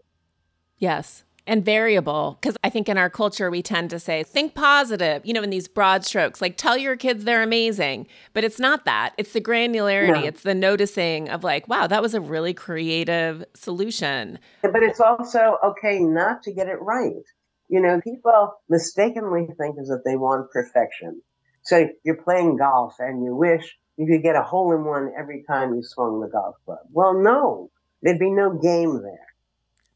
[0.79, 5.25] Yes and variable because I think in our culture we tend to say think positive,
[5.25, 8.85] you know, in these broad strokes, like tell your kids they're amazing, but it's not
[8.85, 9.15] that.
[9.17, 14.39] It's the granularity, it's the noticing of like, wow, that was a really creative solution.
[14.63, 17.25] But it's also okay not to get it right.
[17.69, 21.23] You know, people mistakenly think is that they want perfection.
[21.63, 25.45] So you're playing golf and you wish you could get a hole in one every
[25.49, 26.79] time you swung the golf club.
[26.93, 27.71] Well, no,
[28.03, 29.28] there'd be no game there.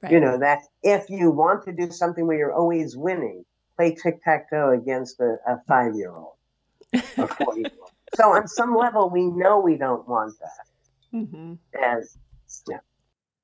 [0.02, 0.12] Right.
[0.12, 3.44] You know, that if you want to do something where you're always winning,
[3.76, 6.34] play tic tac toe against a, a five year old
[7.16, 7.90] or 40 year old.
[8.14, 11.16] So, on some level, we know we don't want that.
[11.16, 11.54] Mm-hmm.
[11.74, 12.04] And,
[12.68, 12.78] yeah.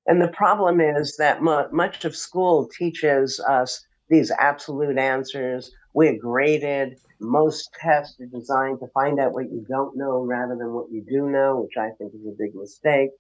[0.07, 5.71] and the problem is that mu- much of school teaches us these absolute answers.
[5.95, 6.99] We're graded.
[7.21, 11.03] Most tests are designed to find out what you don't know rather than what you
[11.09, 13.11] do know, which I think is a big mistake.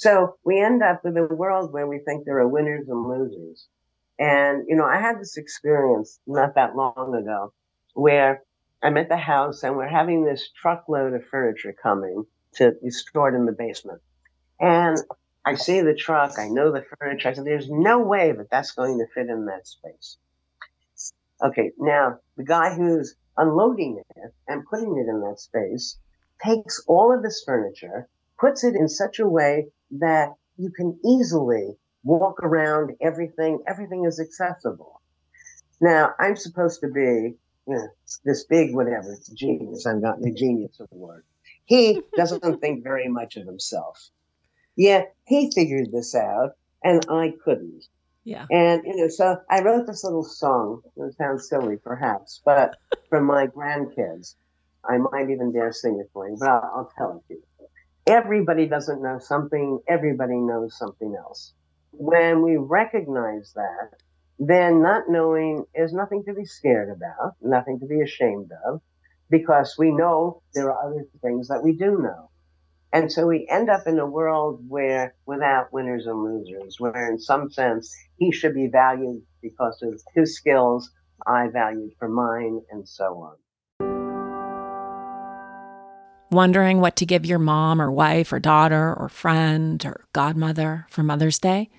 [0.00, 3.68] So we end up with a world where we think there are winners and losers.
[4.18, 7.52] And, you know, I had this experience not that long ago
[7.92, 8.42] where
[8.82, 13.34] I'm at the house and we're having this truckload of furniture coming to be stored
[13.34, 14.00] in the basement.
[14.58, 14.96] And
[15.44, 17.28] I see the truck, I know the furniture.
[17.28, 20.16] I said, there's no way that that's going to fit in that space.
[21.44, 25.98] Okay, now the guy who's unloading it and putting it in that space
[26.42, 28.08] takes all of this furniture,
[28.38, 31.74] puts it in such a way that you can easily
[32.04, 33.62] walk around everything.
[33.66, 35.00] Everything is accessible.
[35.80, 37.34] Now, I'm supposed to be
[37.66, 37.88] you know,
[38.24, 39.86] this big whatever, genius.
[39.86, 41.24] I'm not the genius of the word.
[41.64, 44.10] He doesn't think very much of himself.
[44.76, 47.84] Yeah, he figured this out, and I couldn't.
[48.24, 48.46] Yeah.
[48.50, 50.82] And, you know, so I wrote this little song.
[50.96, 52.76] It sounds silly, perhaps, but
[53.08, 54.34] for my grandkids.
[54.82, 57.42] I might even dare sing it for you, but I'll, I'll tell it to you
[58.10, 61.54] everybody doesn't know something, everybody knows something else.
[61.92, 63.90] When we recognize that,
[64.38, 68.80] then not knowing is nothing to be scared about, nothing to be ashamed of,
[69.30, 72.30] because we know there are other things that we do know.
[72.92, 77.20] And so we end up in a world where without winners and losers, where in
[77.20, 80.90] some sense he should be valued because of his skills
[81.24, 83.36] I valued for mine, and so on.
[86.32, 91.02] Wondering what to give your mom or wife or daughter or friend or godmother for
[91.02, 91.70] Mother's Day?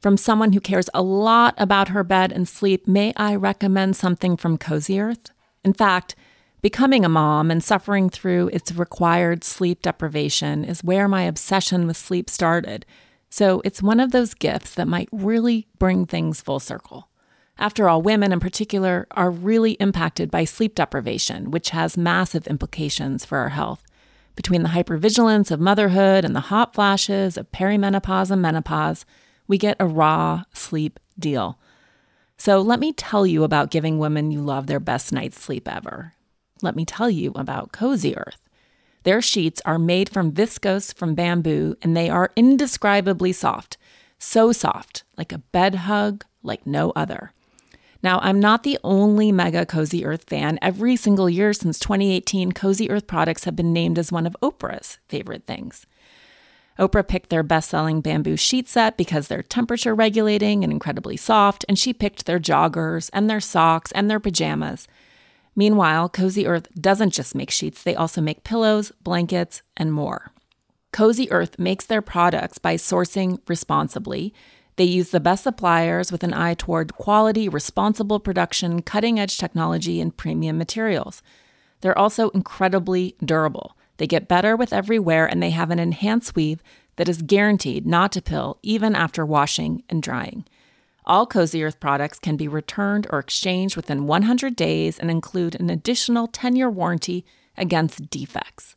[0.00, 4.38] From someone who cares a lot about her bed and sleep, may I recommend something
[4.38, 5.30] from Cozy Earth?
[5.62, 6.14] In fact,
[6.62, 11.98] becoming a mom and suffering through its required sleep deprivation is where my obsession with
[11.98, 12.86] sleep started.
[13.28, 17.10] So it's one of those gifts that might really bring things full circle.
[17.58, 23.26] After all, women in particular are really impacted by sleep deprivation, which has massive implications
[23.26, 23.82] for our health
[24.40, 29.04] between the hypervigilance of motherhood and the hot flashes of perimenopause and menopause,
[29.46, 31.58] we get a raw sleep deal.
[32.38, 36.14] So let me tell you about giving women you love their best night's sleep ever.
[36.62, 38.40] Let me tell you about Cozy Earth.
[39.02, 43.76] Their sheets are made from viscose from bamboo and they are indescribably soft.
[44.18, 47.34] So soft, like a bed hug, like no other.
[48.02, 50.58] Now, I'm not the only mega Cozy Earth fan.
[50.62, 54.98] Every single year since 2018, Cozy Earth products have been named as one of Oprah's
[55.08, 55.86] favorite things.
[56.78, 61.64] Oprah picked their best selling bamboo sheet set because they're temperature regulating and incredibly soft,
[61.68, 64.88] and she picked their joggers and their socks and their pajamas.
[65.54, 70.32] Meanwhile, Cozy Earth doesn't just make sheets, they also make pillows, blankets, and more.
[70.90, 74.32] Cozy Earth makes their products by sourcing responsibly
[74.80, 80.00] they use the best suppliers with an eye toward quality, responsible production, cutting edge technology,
[80.00, 81.22] and premium materials.
[81.82, 83.76] They're also incredibly durable.
[83.98, 86.62] They get better with every wear, and they have an enhanced weave
[86.96, 90.46] that is guaranteed not to pill even after washing and drying.
[91.04, 95.68] All Cozy Earth products can be returned or exchanged within 100 days and include an
[95.68, 98.76] additional 10 year warranty against defects.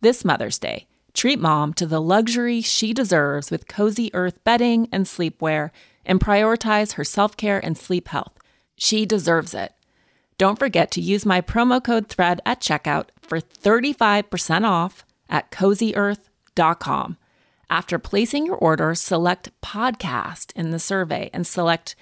[0.00, 5.06] This Mother's Day, Treat mom to the luxury she deserves with cozy earth bedding and
[5.06, 5.70] sleepwear
[6.04, 8.32] and prioritize her self care and sleep health.
[8.76, 9.72] She deserves it.
[10.36, 17.16] Don't forget to use my promo code THREAD at checkout for 35% off at cozyearth.com.
[17.70, 21.94] After placing your order, select podcast in the survey and select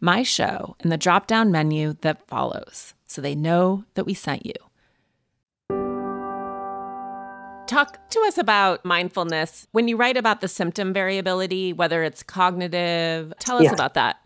[0.00, 4.46] my show in the drop down menu that follows so they know that we sent
[4.46, 4.54] you.
[7.66, 9.66] Talk to us about mindfulness.
[9.72, 13.72] When you write about the symptom variability, whether it's cognitive, tell us yeah.
[13.72, 14.16] about that.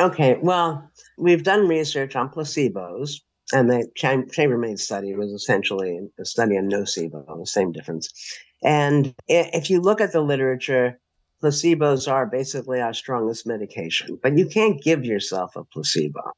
[0.00, 3.20] Okay, well, we've done research on placebos,
[3.52, 8.12] and the Chambermaid study was essentially a study on nocebo, the same difference.
[8.62, 11.00] And if you look at the literature,
[11.42, 16.32] placebos are basically our strongest medication, but you can't give yourself a placebo.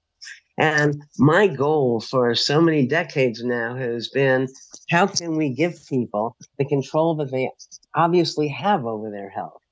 [0.61, 4.46] And my goal for so many decades now has been
[4.90, 7.49] how can we give people the control that they
[7.94, 9.62] obviously have over their health?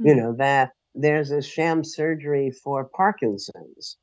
[0.00, 0.08] Mm-hmm.
[0.08, 3.98] You know, that there's a sham surgery for Parkinson's.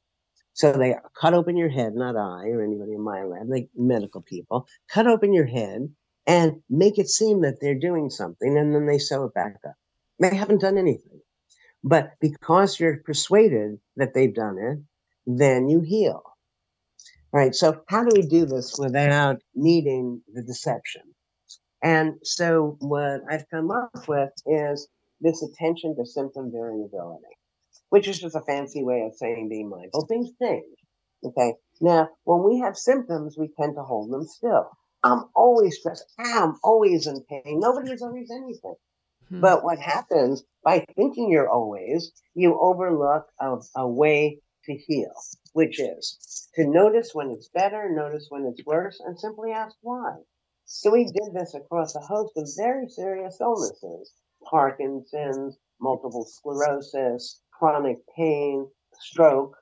[0.54, 4.22] So they cut open your head, not I or anybody in my lab, like medical
[4.22, 5.90] people, cut open your head
[6.28, 9.74] and make it seem that they're doing something, and then they sew it back up.
[10.20, 11.20] They haven't done anything.
[11.84, 14.80] But because you're persuaded that they've done it,
[15.28, 16.24] then you heal.
[17.34, 17.54] All right.
[17.54, 21.02] So, how do we do this without needing the deception?
[21.84, 24.88] And so, what I've come up with is
[25.20, 27.26] this attention to symptom variability,
[27.90, 30.06] which is just a fancy way of saying being mindful.
[30.06, 30.64] Things change.
[31.24, 31.56] Okay.
[31.82, 34.70] Now, when we have symptoms, we tend to hold them still.
[35.04, 36.06] I'm always stressed.
[36.18, 37.60] I'm always in pain.
[37.60, 38.76] Nobody is always anything.
[39.30, 39.42] Hmm.
[39.42, 45.14] But what happens by thinking you're always, you overlook a, a way to heal,
[45.54, 50.14] which is to notice when it's better, notice when it's worse, and simply ask why.
[50.66, 54.12] So we did this across a host of very serious illnesses
[54.44, 58.68] Parkinson's, multiple sclerosis, chronic pain,
[59.00, 59.56] stroke.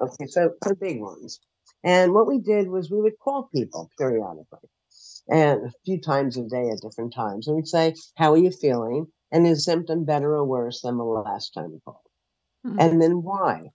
[0.00, 1.40] Okay, so the big ones.
[1.82, 4.68] And what we did was we would call people periodically
[5.28, 7.46] and a few times a day at different times.
[7.46, 9.06] And we'd say, How are you feeling?
[9.32, 11.98] And is symptom better or worse than the last time you called?
[12.66, 12.80] Mm-hmm.
[12.80, 13.70] And then why?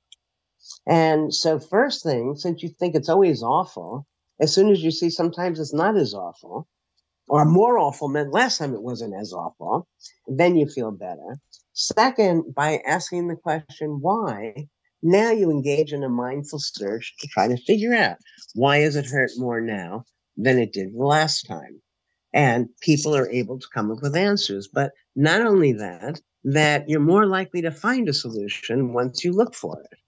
[0.88, 4.06] And so, first thing, since you think it's always awful,
[4.39, 6.68] as soon as you see sometimes it's not as awful,
[7.28, 9.88] or more awful meant last time it wasn't as awful,
[10.28, 11.38] then you feel better.
[11.74, 14.68] Second, by asking the question why,
[15.01, 18.18] now you engage in a mindful search to try to figure out
[18.53, 20.03] why is it hurt more now
[20.38, 21.82] than it did the last time.
[22.34, 24.68] And people are able to come up with answers.
[24.68, 29.55] But not only that, that you're more likely to find a solution once you look
[29.55, 29.99] for it.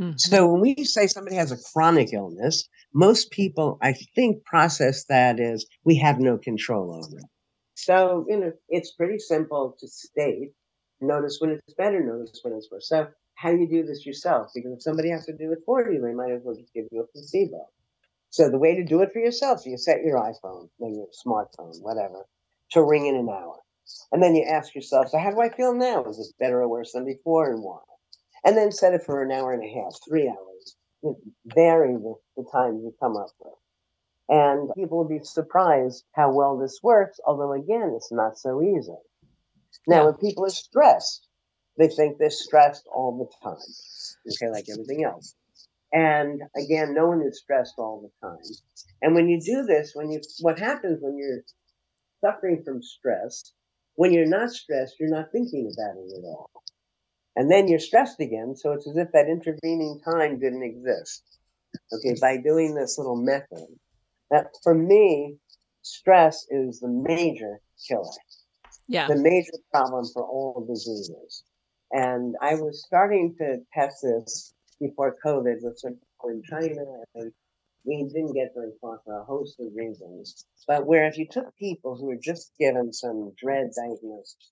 [0.00, 0.18] Mm-hmm.
[0.18, 5.40] So when we say somebody has a chronic illness, most people, I think, process that
[5.40, 7.24] as we have no control over it.
[7.74, 10.52] So, you know, it's pretty simple to state.
[11.00, 12.88] Notice when it's better, notice when it's worse.
[12.88, 14.50] So how do you do this yourself?
[14.54, 16.86] Because if somebody has to do it for you, they might as well just give
[16.90, 17.68] you a placebo.
[18.30, 21.80] So the way to do it for yourself, you set your iPhone, maybe your smartphone,
[21.80, 22.24] whatever,
[22.72, 23.56] to ring in an hour.
[24.10, 26.04] And then you ask yourself, so how do I feel now?
[26.04, 27.80] Is this better or worse than before and why?
[28.46, 30.76] And then set it for an hour and a half, three hours.
[31.46, 33.52] Vary the, the time you come up with.
[34.28, 38.96] And people will be surprised how well this works, although again, it's not so easy.
[39.86, 41.28] Now, when people are stressed,
[41.78, 43.58] they think they're stressed all the time.
[44.32, 45.34] Okay, like everything else.
[45.92, 48.42] And again, no one is stressed all the time.
[49.02, 51.42] And when you do this, when you what happens when you're
[52.20, 53.52] suffering from stress,
[53.94, 56.50] when you're not stressed, you're not thinking about it at all.
[57.36, 61.22] And then you're stressed again, so it's as if that intervening time didn't exist.
[61.92, 63.66] Okay, by doing this little method.
[64.30, 65.36] That for me,
[65.82, 68.10] stress is the major killer.
[68.88, 69.06] Yeah.
[69.08, 71.44] The major problem for all diseases.
[71.92, 76.82] And I was starting to test this before COVID with some people in China,
[77.14, 77.32] and
[77.84, 80.46] we didn't get very far for a host of reasons.
[80.66, 84.50] But where if you took people who were just given some dread diagnosis,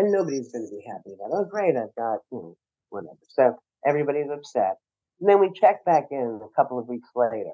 [0.00, 2.56] and nobody's going to be happy about, oh, great, I've got, you know,
[2.88, 3.18] whatever.
[3.28, 4.78] So everybody's upset.
[5.20, 7.52] And then we check back in a couple of weeks later,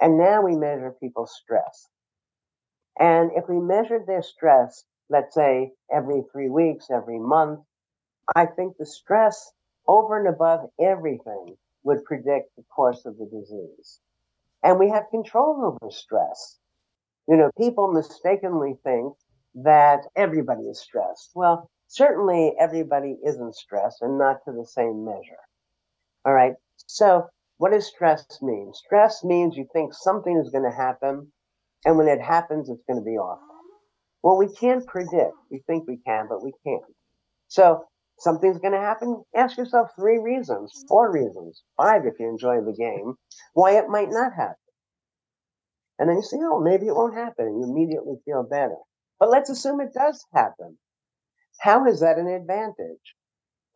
[0.00, 1.88] and now we measure people's stress.
[2.98, 7.60] And if we measured their stress, let's say every three weeks, every month,
[8.34, 9.52] I think the stress
[9.86, 14.00] over and above everything would predict the course of the disease.
[14.64, 16.58] And we have control over stress.
[17.28, 19.14] You know, people mistakenly think
[19.54, 21.30] that everybody is stressed.
[21.34, 25.40] Well, certainly everybody isn't stressed and not to the same measure.
[26.24, 26.54] All right.
[26.86, 27.28] So
[27.58, 28.72] what does stress mean?
[28.74, 31.32] Stress means you think something is going to happen.
[31.84, 33.46] And when it happens, it's going to be awful.
[34.22, 35.34] Well, we can't predict.
[35.50, 36.82] We think we can, but we can't.
[37.48, 37.84] So
[38.18, 42.72] something's going to happen, ask yourself three reasons, four reasons, five if you enjoy the
[42.72, 43.14] game,
[43.54, 44.56] why it might not happen.
[45.98, 48.76] And then you say, oh, maybe it won't happen, and you immediately feel better.
[49.18, 50.76] But let's assume it does happen.
[51.58, 53.14] How is that an advantage?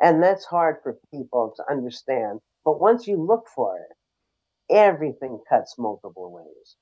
[0.01, 2.41] And that's hard for people to understand.
[2.64, 6.76] But once you look for it, everything cuts multiple ways.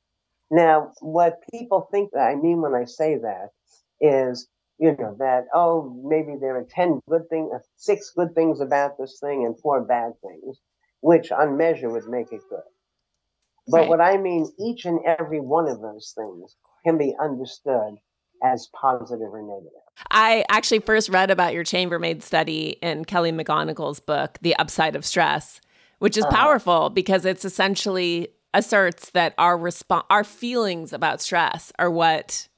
[0.51, 3.51] Now, what people think that I mean when I say that
[4.01, 8.61] is you know, that, oh, maybe there are 10 good things, uh, six good things
[8.61, 10.59] about this thing and four bad things,
[11.01, 12.61] which on measure would make it good.
[13.67, 13.89] But right.
[13.89, 17.97] what I mean, each and every one of those things can be understood
[18.43, 19.73] as positive or negative.
[20.11, 25.05] I actually first read about your chambermaid study in Kelly McGonigal's book, The Upside of
[25.05, 25.61] Stress,
[25.99, 26.37] which is uh-huh.
[26.37, 32.49] powerful because it's essentially asserts that our response, our feelings about stress are what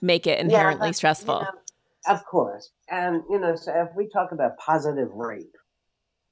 [0.00, 1.38] make it inherently yeah, stressful.
[1.38, 2.70] You know, of course.
[2.90, 5.54] And, you know, so if we talk about positive rape,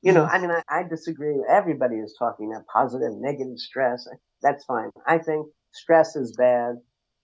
[0.03, 0.35] you know, mm-hmm.
[0.35, 1.37] I mean, I, I disagree.
[1.49, 4.07] Everybody is talking about positive, negative stress.
[4.43, 4.91] That's fine.
[5.07, 6.77] I think stress is bad,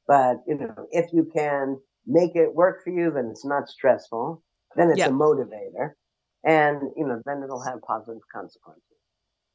[0.07, 4.43] but, you know, if you can make it work for you, then it's not stressful.
[4.77, 5.91] Then it's a motivator.
[6.45, 8.83] And, you know, then it'll have positive consequences.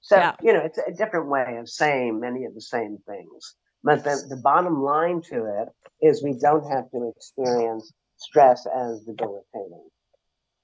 [0.02, 0.36] So, yeah.
[0.42, 3.56] you know, it's a different way of saying many of the same things.
[3.84, 5.70] But the, the bottom line to it
[6.06, 9.90] is we don't have to experience stress as debilitating.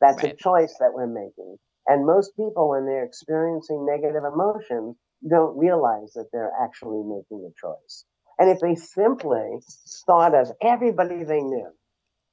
[0.02, 0.34] That's right.
[0.34, 1.58] a choice that we're making.
[1.88, 4.96] And most people, when they're experiencing negative emotions,
[5.30, 8.06] don't realize that they're actually making a choice.
[8.40, 9.60] And if they simply
[10.06, 11.70] thought of everybody they knew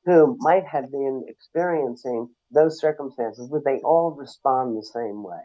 [0.07, 5.43] who might have been experiencing those circumstances, would they all respond the same way?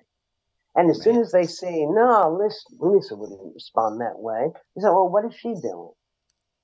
[0.75, 1.03] And as right.
[1.03, 5.25] soon as they see, no, Lisa, Lisa wouldn't respond that way, they say, well, what
[5.25, 5.91] is she doing?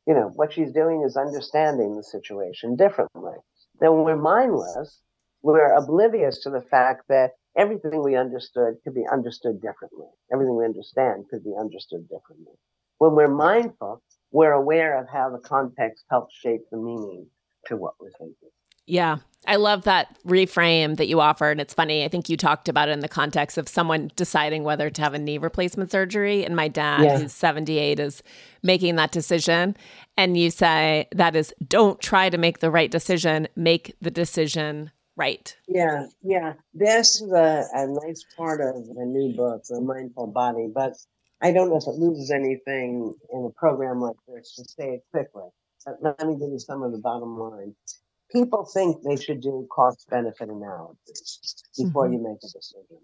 [0.08, 3.38] you know, what she's doing is understanding the situation differently.
[3.80, 5.00] Then when we're mindless,
[5.42, 10.08] we're oblivious to the fact that everything we understood could be understood differently.
[10.32, 12.54] Everything we understand could be understood differently.
[13.02, 17.26] When we're mindful, we're aware of how the context helps shape the meaning
[17.66, 18.50] to what we're thinking.
[18.86, 19.18] Yeah.
[19.48, 21.50] I love that reframe that you offer.
[21.50, 22.06] And It's funny.
[22.06, 25.16] I think you talked about it in the context of someone deciding whether to have
[25.16, 26.46] a knee replacement surgery.
[26.46, 27.18] And my dad, yeah.
[27.18, 28.22] who's 78, is
[28.62, 29.76] making that decision.
[30.16, 34.92] And you say that is don't try to make the right decision, make the decision
[35.16, 35.58] right.
[35.68, 36.06] Yeah.
[36.22, 36.54] Yeah.
[36.76, 40.68] This is a, a nice part of the new book, The Mindful Body.
[40.72, 40.94] But
[41.42, 45.04] I don't know if it loses anything in a program like this to say it
[45.12, 45.50] quickly.
[45.86, 47.76] But let me give you some of the bottom line
[48.32, 52.14] people think they should do cost benefit analysis before mm-hmm.
[52.14, 53.00] you make a decision.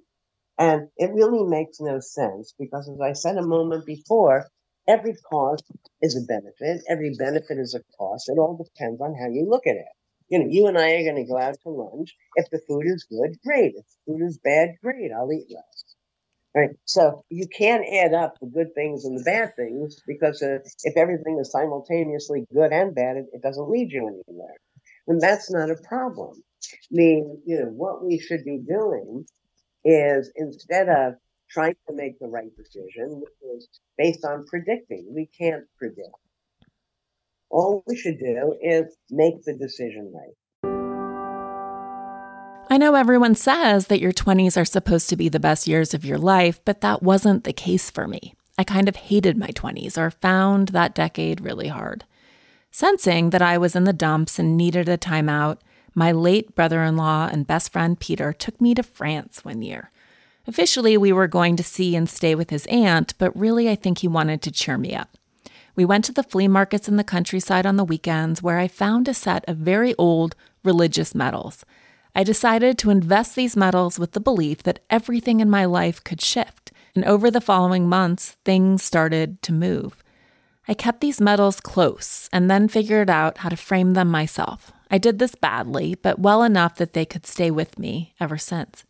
[0.60, 4.48] And it really makes no sense because, as I said a moment before,
[4.88, 5.64] every cost
[6.02, 8.30] is a benefit, every benefit is a cost.
[8.30, 9.86] It all depends on how you look at it.
[10.30, 12.16] You know, you and I are going to go out to lunch.
[12.36, 13.76] If the food is good, great.
[13.78, 15.12] If the food is bad, great.
[15.16, 15.77] I'll eat less.
[16.58, 16.72] Right.
[16.86, 20.98] So you can't add up the good things and the bad things because uh, if
[20.98, 24.56] everything is simultaneously good and bad, it, it doesn't lead you anywhere.
[25.08, 26.42] And that's not a problem.
[26.66, 29.28] I mean, you know, what we should be doing
[29.86, 31.14] is instead of
[31.48, 36.10] trying to make the right decision, which is based on predicting, we can't predict.
[37.52, 40.36] All we should do is make the decision right.
[42.78, 46.06] I know everyone says that your 20s are supposed to be the best years of
[46.06, 48.36] your life, but that wasn't the case for me.
[48.56, 52.04] I kind of hated my 20s or found that decade really hard.
[52.70, 55.58] Sensing that I was in the dumps and needed a timeout,
[55.96, 59.90] my late brother in law and best friend Peter took me to France one year.
[60.46, 63.98] Officially, we were going to see and stay with his aunt, but really, I think
[63.98, 65.18] he wanted to cheer me up.
[65.76, 69.08] We went to the flea markets in the countryside on the weekends where I found
[69.08, 71.66] a set of very old religious medals.
[72.18, 76.20] I decided to invest these medals with the belief that everything in my life could
[76.20, 76.72] shift.
[76.96, 80.04] And over the following months, things started to move.
[80.68, 84.72] I kept these medals close and then figured out how to frame them myself.
[84.90, 88.84] I did this badly, but well enough that they could stay with me ever since.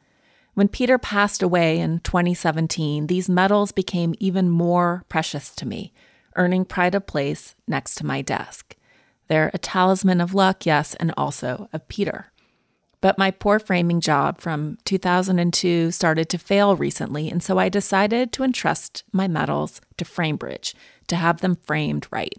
[0.53, 5.91] When Peter passed away in 2017, these medals became even more precious to me,
[6.37, 8.77] earning pride of place next to my desk.
[9.27, 12.31] They're a talisman of luck, yes, and also of Peter.
[12.99, 18.31] But my poor framing job from 2002 started to fail recently, and so I decided
[18.33, 20.73] to entrust my medals to FrameBridge
[21.07, 22.37] to have them framed right.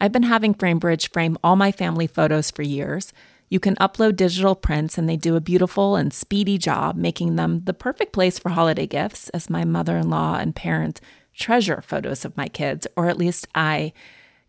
[0.00, 3.12] I've been having FrameBridge frame all my family photos for years.
[3.48, 7.62] You can upload digital prints, and they do a beautiful and speedy job, making them
[7.64, 11.00] the perfect place for holiday gifts, as my mother in law and parents
[11.34, 13.92] treasure photos of my kids, or at least I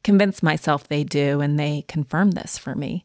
[0.04, 3.04] convince myself they do, and they confirm this for me.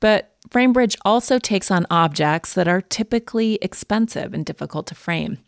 [0.00, 5.38] But FrameBridge also takes on objects that are typically expensive and difficult to frame.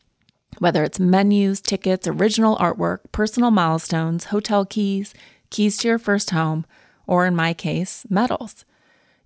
[0.59, 5.13] Whether it's menus, tickets, original artwork, personal milestones, hotel keys,
[5.51, 6.65] keys to your first home,
[7.07, 8.65] or in my case, medals.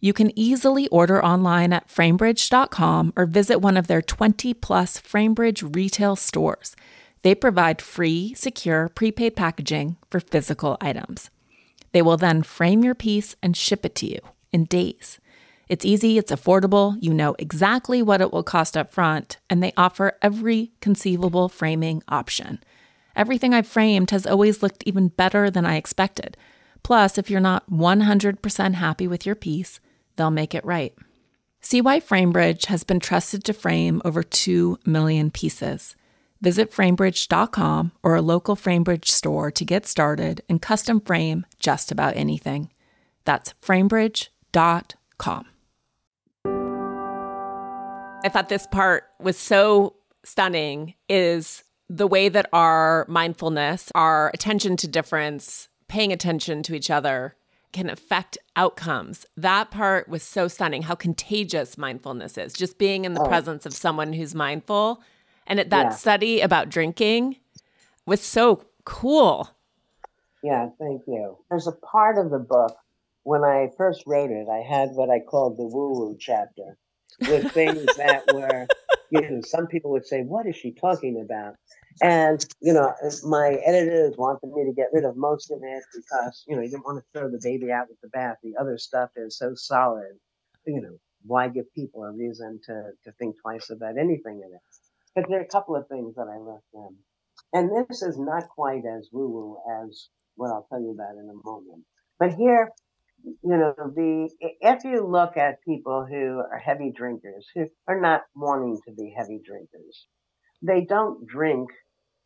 [0.00, 5.74] You can easily order online at framebridge.com or visit one of their 20 plus FrameBridge
[5.74, 6.74] retail stores.
[7.22, 11.30] They provide free, secure, prepaid packaging for physical items.
[11.92, 14.20] They will then frame your piece and ship it to you
[14.52, 15.19] in days.
[15.70, 19.72] It's easy, it's affordable, you know exactly what it will cost up front, and they
[19.76, 22.58] offer every conceivable framing option.
[23.14, 26.36] Everything I've framed has always looked even better than I expected.
[26.82, 29.78] Plus, if you're not 100% happy with your piece,
[30.16, 30.92] they'll make it right.
[31.60, 35.94] See why FrameBridge has been trusted to frame over 2 million pieces.
[36.40, 42.16] Visit framebridge.com or a local FrameBridge store to get started and custom frame just about
[42.16, 42.70] anything.
[43.24, 45.49] That's framebridge.com.
[48.22, 49.94] I thought this part was so
[50.24, 56.90] stunning is the way that our mindfulness, our attention to difference, paying attention to each
[56.90, 57.34] other
[57.72, 59.24] can affect outcomes.
[59.36, 62.52] That part was so stunning how contagious mindfulness is.
[62.52, 63.26] Just being in the oh.
[63.28, 65.02] presence of someone who's mindful.
[65.46, 65.88] And that yeah.
[65.90, 67.36] study about drinking
[68.06, 69.50] was so cool.
[70.42, 71.38] Yeah, thank you.
[71.48, 72.76] There's a part of the book
[73.22, 76.76] when I first wrote it, I had what I called the woo woo chapter
[77.20, 78.66] with things that were,
[79.10, 81.54] you know, some people would say, What is she talking about?
[82.02, 82.94] And, you know,
[83.24, 86.70] my editors wanted me to get rid of most of it because, you know, you
[86.70, 88.36] didn't want to throw the baby out with the bath.
[88.42, 90.18] The other stuff is so solid.
[90.66, 94.60] You know, why give people a reason to, to think twice about anything in it?
[95.14, 96.96] But there are a couple of things that I left in.
[97.52, 101.28] And this is not quite as woo woo as what I'll tell you about in
[101.28, 101.84] a moment.
[102.18, 102.70] But here,
[103.24, 108.22] you know, the if you look at people who are heavy drinkers, who are not
[108.34, 110.06] wanting to be heavy drinkers,
[110.62, 111.70] they don't drink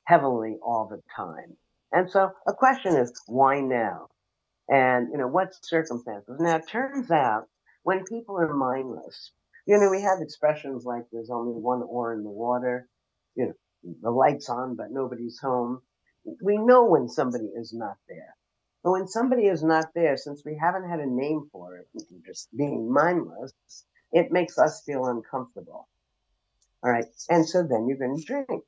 [0.05, 1.57] heavily all the time.
[1.93, 4.09] And so a question is, why now?
[4.69, 6.37] And, you know, what circumstances?
[6.41, 7.45] Now, it turns out
[7.83, 9.33] when people are mindless,
[9.67, 12.89] you know, we have expressions like there's only one oar in the water,
[13.37, 13.53] you know,
[14.03, 15.81] the light's on, but nobody's home.
[16.43, 18.35] We know when somebody is not there.
[18.85, 21.89] But when somebody is not there, since we haven't had a name for it,
[22.27, 23.55] just being mindless,
[24.13, 25.89] it makes us feel uncomfortable.
[26.85, 27.07] All right.
[27.31, 28.63] And so then you're going to drink.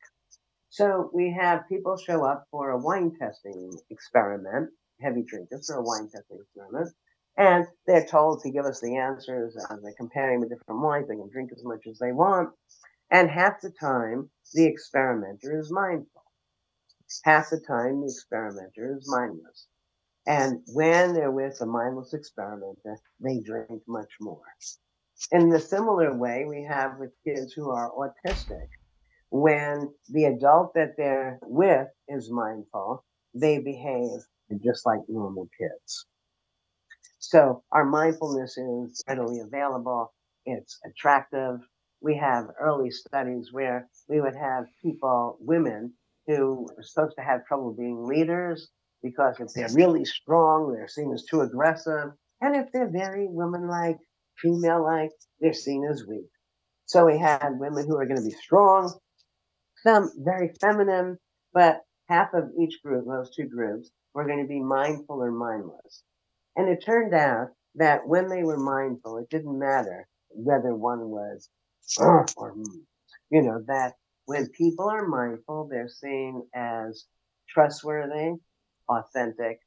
[0.70, 4.70] So we have people show up for a wine testing experiment,
[5.02, 6.94] heavy drinkers for a wine testing experiment.
[7.36, 11.08] And they're told to give us the answers and they're comparing the different wines.
[11.08, 12.54] They can drink as much as they want.
[13.10, 16.22] And half the time, the experimenter is mindful.
[17.24, 19.66] Half the time, the experimenter is mindless.
[20.26, 24.42] And when they're with a mindless experimenter, they drink much more.
[25.32, 28.68] In the similar way, we have with kids who are autistic.
[29.30, 33.04] When the adult that they're with is mindful,
[33.34, 34.10] they behave
[34.64, 36.06] just like normal kids.
[37.20, 40.14] So our mindfulness is readily available.
[40.46, 41.60] It's attractive.
[42.02, 45.94] We have early studies where we would have people, women,
[46.28, 48.68] who are supposed to have trouble being leaders
[49.07, 52.11] because if they're really strong, they're seen as too aggressive.
[52.40, 53.98] And if they're very woman like,
[54.40, 56.28] female like, they're seen as weak.
[56.86, 58.92] So we had women who are going to be strong,
[59.82, 61.18] some very feminine,
[61.52, 66.02] but half of each group, those two groups, were going to be mindful or mindless.
[66.57, 71.48] And it turned out that when they were mindful, it didn't matter whether one was
[71.98, 72.26] or,
[73.30, 73.94] you know, that
[74.24, 77.04] when people are mindful, they're seen as
[77.48, 78.32] trustworthy,
[78.89, 79.61] authentic,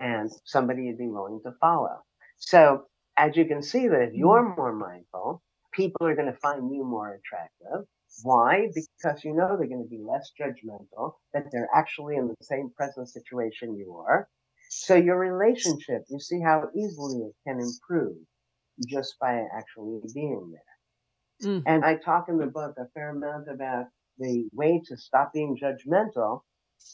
[0.00, 2.02] and somebody you'd be willing to follow.
[2.38, 4.60] So as you can see that if you're mm-hmm.
[4.60, 5.42] more mindful,
[5.72, 7.86] people are going to find you more attractive.
[8.22, 8.68] Why?
[8.74, 12.70] Because you know they're going to be less judgmental, that they're actually in the same
[12.76, 14.28] present situation you are.
[14.68, 18.16] So your relationship, you see how easily it can improve
[18.88, 21.50] just by actually being there.
[21.50, 21.62] Mm.
[21.66, 23.86] And I talk in the book a fair amount about
[24.18, 26.40] the way to stop being judgmental,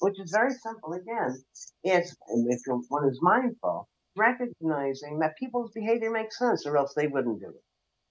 [0.00, 0.92] which is very simple.
[0.92, 1.42] Again,
[1.84, 7.40] it's if one is mindful, recognizing that people's behavior makes sense, or else they wouldn't
[7.40, 7.64] do it.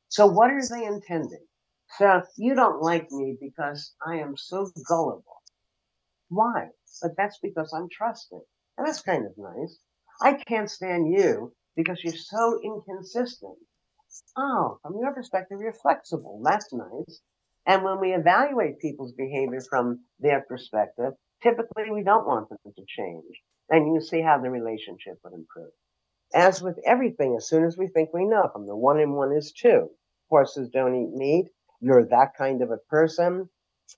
[0.10, 1.46] So, what are they intending?
[1.98, 5.42] So, you don't like me because I am so gullible.
[6.30, 6.70] Why?
[7.02, 8.42] But that's because I'm trusting.
[8.78, 9.78] And that's kind of nice.
[10.22, 13.58] I can't stand you because you're so inconsistent.
[14.38, 16.42] Oh, from your perspective, you're flexible.
[16.44, 17.20] That's nice.
[17.66, 22.84] And when we evaluate people's behavior from their perspective, typically we don't want them to
[22.88, 23.42] change.
[23.70, 25.72] And you see how the relationship would improve.
[26.34, 29.32] As with everything, as soon as we think we know from the one and one
[29.32, 29.90] is two,
[30.30, 31.46] horses don't eat meat.
[31.82, 33.50] You're that kind of a person.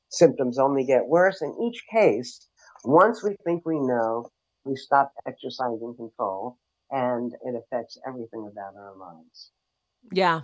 [0.09, 1.41] Symptoms only get worse.
[1.41, 2.47] In each case,
[2.83, 4.29] once we think we know,
[4.65, 6.57] we stop exercising control
[6.91, 9.51] and it affects everything about our lives.
[10.11, 10.41] Yeah.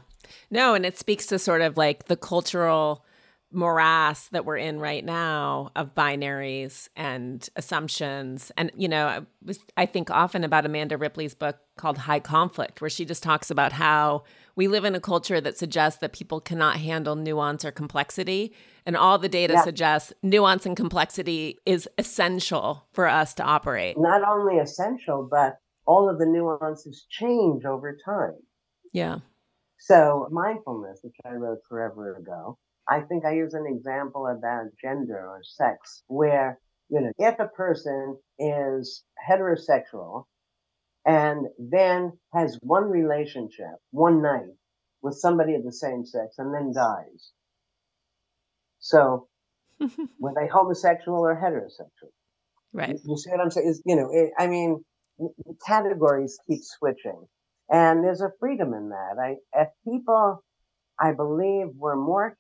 [0.50, 3.06] No, and it speaks to sort of like the cultural
[3.54, 8.52] morass that we're in right now of binaries and assumptions.
[8.58, 12.82] And you know I, was, I think often about amanda ripley's book called high conflict
[12.82, 14.24] where she just talks about how
[14.56, 18.54] we live in a culture that suggests that people cannot handle nuance or complexity.
[18.86, 19.64] And all the data yeah.
[19.64, 23.98] suggests nuance and complexity is essential for us to operate.
[23.98, 28.38] Not only essential but all of the nuances change over time.
[28.92, 29.20] Yeah.
[29.80, 32.58] So mindfulness which i wrote forever ago
[32.88, 36.60] I think I use an example about gender or sex where,
[36.90, 40.26] you know, if a person is heterosexual
[41.06, 44.56] and then has one relationship one night
[45.02, 47.32] with somebody of the same sex and then dies.
[48.80, 49.28] So
[50.20, 52.10] were they homosexual or heterosexual?
[52.74, 52.98] Right.
[53.06, 53.68] You, see what I'm saying?
[53.68, 54.84] Is you know, it, I mean,
[55.66, 57.28] categories keep switching,
[57.70, 59.18] and there's a freedom in that.
[59.22, 60.44] I, if people,
[61.00, 62.36] I believe, were more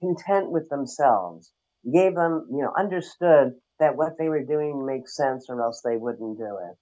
[0.00, 1.52] content with themselves,
[1.92, 5.96] gave them, you know, understood that what they were doing makes sense or else they
[5.96, 6.76] wouldn't do it,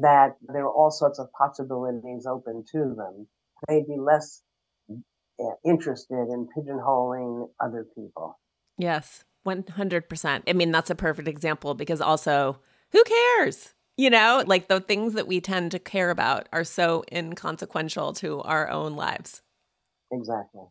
[0.00, 3.26] that there were all sorts of possibilities open to them.
[3.68, 4.42] They'd be less
[4.90, 8.38] eh, interested in pigeonholing other people.
[8.78, 10.42] Yes, 100%.
[10.46, 12.58] I mean, that's a perfect example because also,
[12.92, 13.74] who cares?
[13.96, 18.40] You know, like the things that we tend to care about are so inconsequential to
[18.42, 19.42] our own lives.
[20.10, 20.62] Exactly.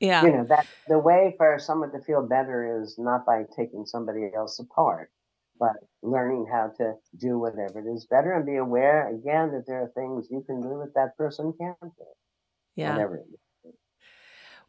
[0.00, 0.24] Yeah.
[0.24, 4.30] You know, that the way for someone to feel better is not by taking somebody
[4.36, 5.10] else apart,
[5.58, 5.72] but
[6.02, 9.90] learning how to do whatever it is better and be aware again that there are
[9.94, 12.04] things you can do that that person can't do.
[12.76, 12.92] Yeah.
[12.92, 13.74] Whatever it is.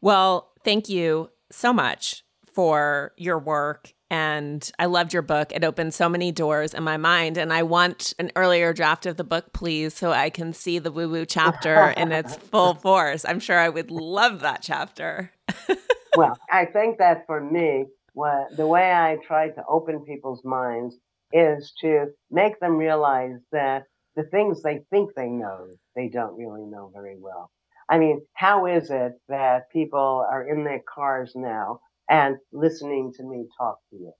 [0.00, 5.52] Well, thank you so much for your work and I loved your book.
[5.54, 7.38] It opened so many doors in my mind.
[7.38, 10.90] And I want an earlier draft of the book, please, so I can see the
[10.90, 13.24] woo woo chapter in its full force.
[13.24, 15.30] I'm sure I would love that chapter.
[16.16, 20.96] well, I think that for me, what, the way I try to open people's minds
[21.32, 23.84] is to make them realize that
[24.16, 27.52] the things they think they know, they don't really know very well.
[27.88, 31.80] I mean, how is it that people are in their cars now
[32.10, 34.12] and listening to me talk to you.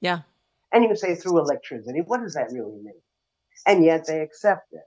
[0.00, 0.20] Yeah.
[0.72, 2.00] And you say through electricity.
[2.06, 3.00] What does that really mean?
[3.66, 4.80] And yet they accept it.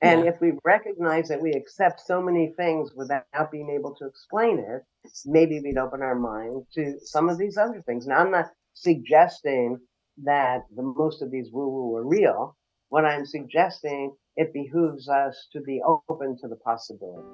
[0.00, 0.30] And yeah.
[0.30, 4.82] if we recognize that we accept so many things without being able to explain it,
[5.26, 8.06] maybe we'd open our mind to some of these other things.
[8.06, 9.78] Now, I'm not suggesting
[10.22, 12.56] that the most of these woo woo are real.
[12.90, 17.26] What I'm suggesting, it behooves us to be open to the possibility.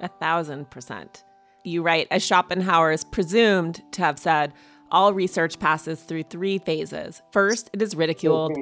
[0.00, 1.24] A thousand percent.
[1.64, 4.52] You write, as Schopenhauer is presumed to have said,
[4.90, 7.22] all research passes through three phases.
[7.32, 8.56] First, it is ridiculed.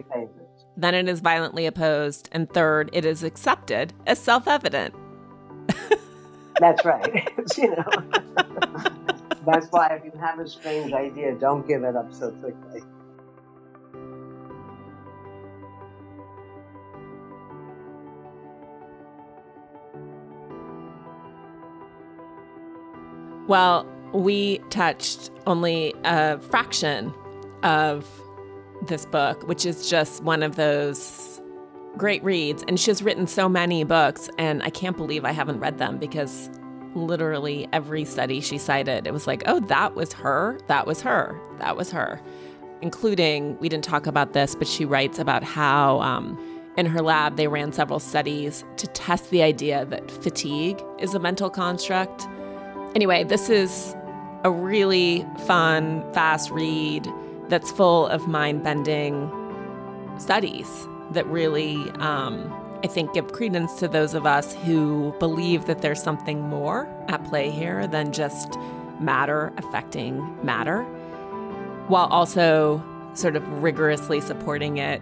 [0.77, 2.29] Then it is violently opposed.
[2.33, 4.95] And third, it is accepted as self evident.
[6.61, 7.29] That's right.
[7.59, 7.85] you know,
[9.47, 12.83] that's why if you have a strange idea, don't give it up so quickly.
[23.53, 27.13] Well, we touched only a fraction
[27.63, 28.09] of
[28.87, 31.39] this book, which is just one of those
[31.99, 32.65] great reads.
[32.67, 36.49] And she's written so many books, and I can't believe I haven't read them because
[36.95, 41.39] literally every study she cited, it was like, oh, that was her, that was her,
[41.59, 42.23] that was her.
[42.81, 46.39] Including, we didn't talk about this, but she writes about how um,
[46.79, 51.19] in her lab they ran several studies to test the idea that fatigue is a
[51.19, 52.27] mental construct.
[52.95, 53.97] Anyway, this is
[54.45, 57.09] a really fun, fast read
[57.49, 59.31] that's full of mind bending
[60.19, 60.69] studies
[61.13, 62.53] that really, um,
[62.85, 67.25] I think, give credence to those of us who believe that there's something more at
[67.25, 68.59] play here than just
[69.01, 70.83] matter affecting matter,
[71.89, 72.83] while also
[73.15, 75.01] sort of rigorously supporting it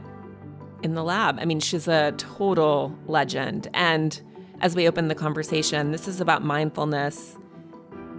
[0.82, 1.38] in the lab.
[1.40, 3.68] I mean, she's a total legend.
[3.74, 4.20] And
[4.60, 7.36] as we open the conversation, this is about mindfulness,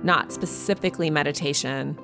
[0.04, 1.98] not specifically meditation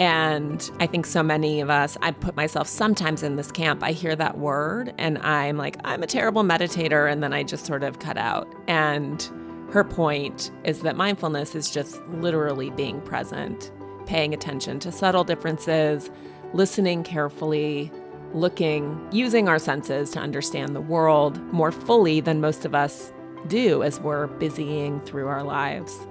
[0.00, 3.82] and I think so many of us, I put myself sometimes in this camp.
[3.82, 7.12] I hear that word and I'm like, I'm a terrible meditator.
[7.12, 8.50] And then I just sort of cut out.
[8.66, 9.22] And
[9.70, 13.70] her point is that mindfulness is just literally being present,
[14.06, 16.10] paying attention to subtle differences,
[16.54, 17.92] listening carefully,
[18.32, 23.12] looking, using our senses to understand the world more fully than most of us
[23.48, 26.06] do as we're busying through our lives.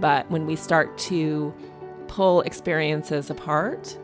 [0.00, 1.54] But when we start to
[2.06, 3.98] pull experiences apart,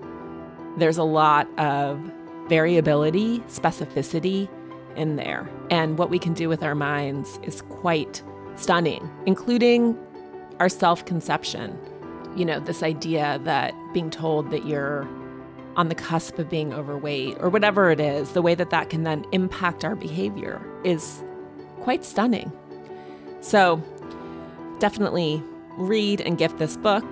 [0.76, 2.00] there's a lot of
[2.48, 4.48] variability, specificity
[4.96, 5.48] in there.
[5.70, 8.22] And what we can do with our minds is quite
[8.56, 9.98] stunning, including
[10.60, 11.78] our self conception.
[12.36, 15.08] You know, this idea that being told that you're
[15.76, 19.02] on the cusp of being overweight or whatever it is, the way that that can
[19.04, 21.22] then impact our behavior is
[21.80, 22.52] quite stunning.
[23.40, 23.82] So,
[24.78, 25.42] definitely
[25.76, 27.04] read and gift this book.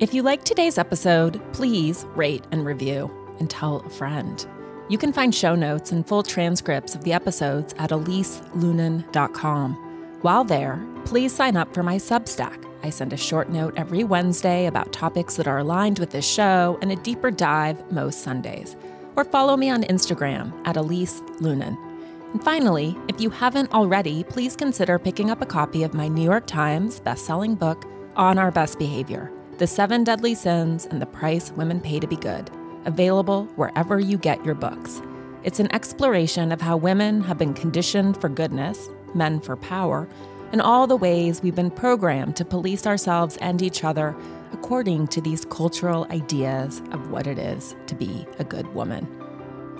[0.00, 4.46] If you like today's episode, please rate and review and tell a friend.
[4.88, 9.74] You can find show notes and full transcripts of the episodes at eliseloehnen.com.
[10.22, 12.64] While there, please sign up for my Substack.
[12.82, 16.78] I send a short note every Wednesday about topics that are aligned with this show
[16.80, 18.76] and a deeper dive most Sundays.
[19.16, 21.87] Or follow me on Instagram at Elise Loehnen.
[22.32, 26.22] And finally, if you haven't already, please consider picking up a copy of my New
[26.22, 27.84] York Times bestselling book,
[28.16, 29.32] On Our Best Behavior.
[29.56, 32.50] The Seven Deadly Sins and the Price Women Pay to Be Good,
[32.84, 35.00] available wherever you get your books.
[35.42, 40.06] It's an exploration of how women have been conditioned for goodness, men for power,
[40.52, 44.14] and all the ways we've been programmed to police ourselves and each other
[44.52, 49.08] according to these cultural ideas of what it is to be a good woman.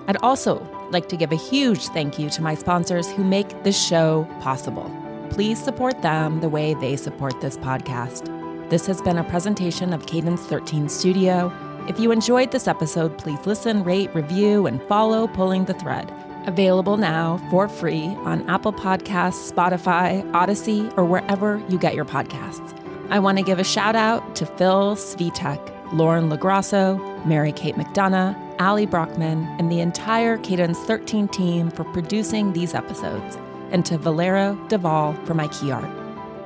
[0.07, 0.59] I'd also
[0.91, 4.91] like to give a huge thank you to my sponsors who make this show possible.
[5.29, 8.27] Please support them the way they support this podcast.
[8.69, 11.51] This has been a presentation of Cadence 13 Studio.
[11.87, 16.11] If you enjoyed this episode, please listen, rate, review, and follow Pulling the Thread.
[16.45, 22.75] Available now for free on Apple Podcasts, Spotify, Audacy, or wherever you get your podcasts.
[23.09, 28.35] I want to give a shout out to Phil Svitek, Lauren LaGrasso, Mary Kate McDonough,
[28.59, 33.37] Ali Brockman, and the entire Cadence 13 team for producing these episodes,
[33.71, 35.89] and to Valero Duvall for my key art.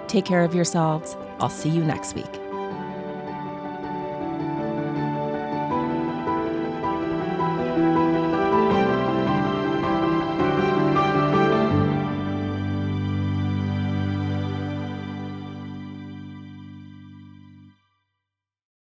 [0.08, 2.43] Take care of yourselves I'll see you next week.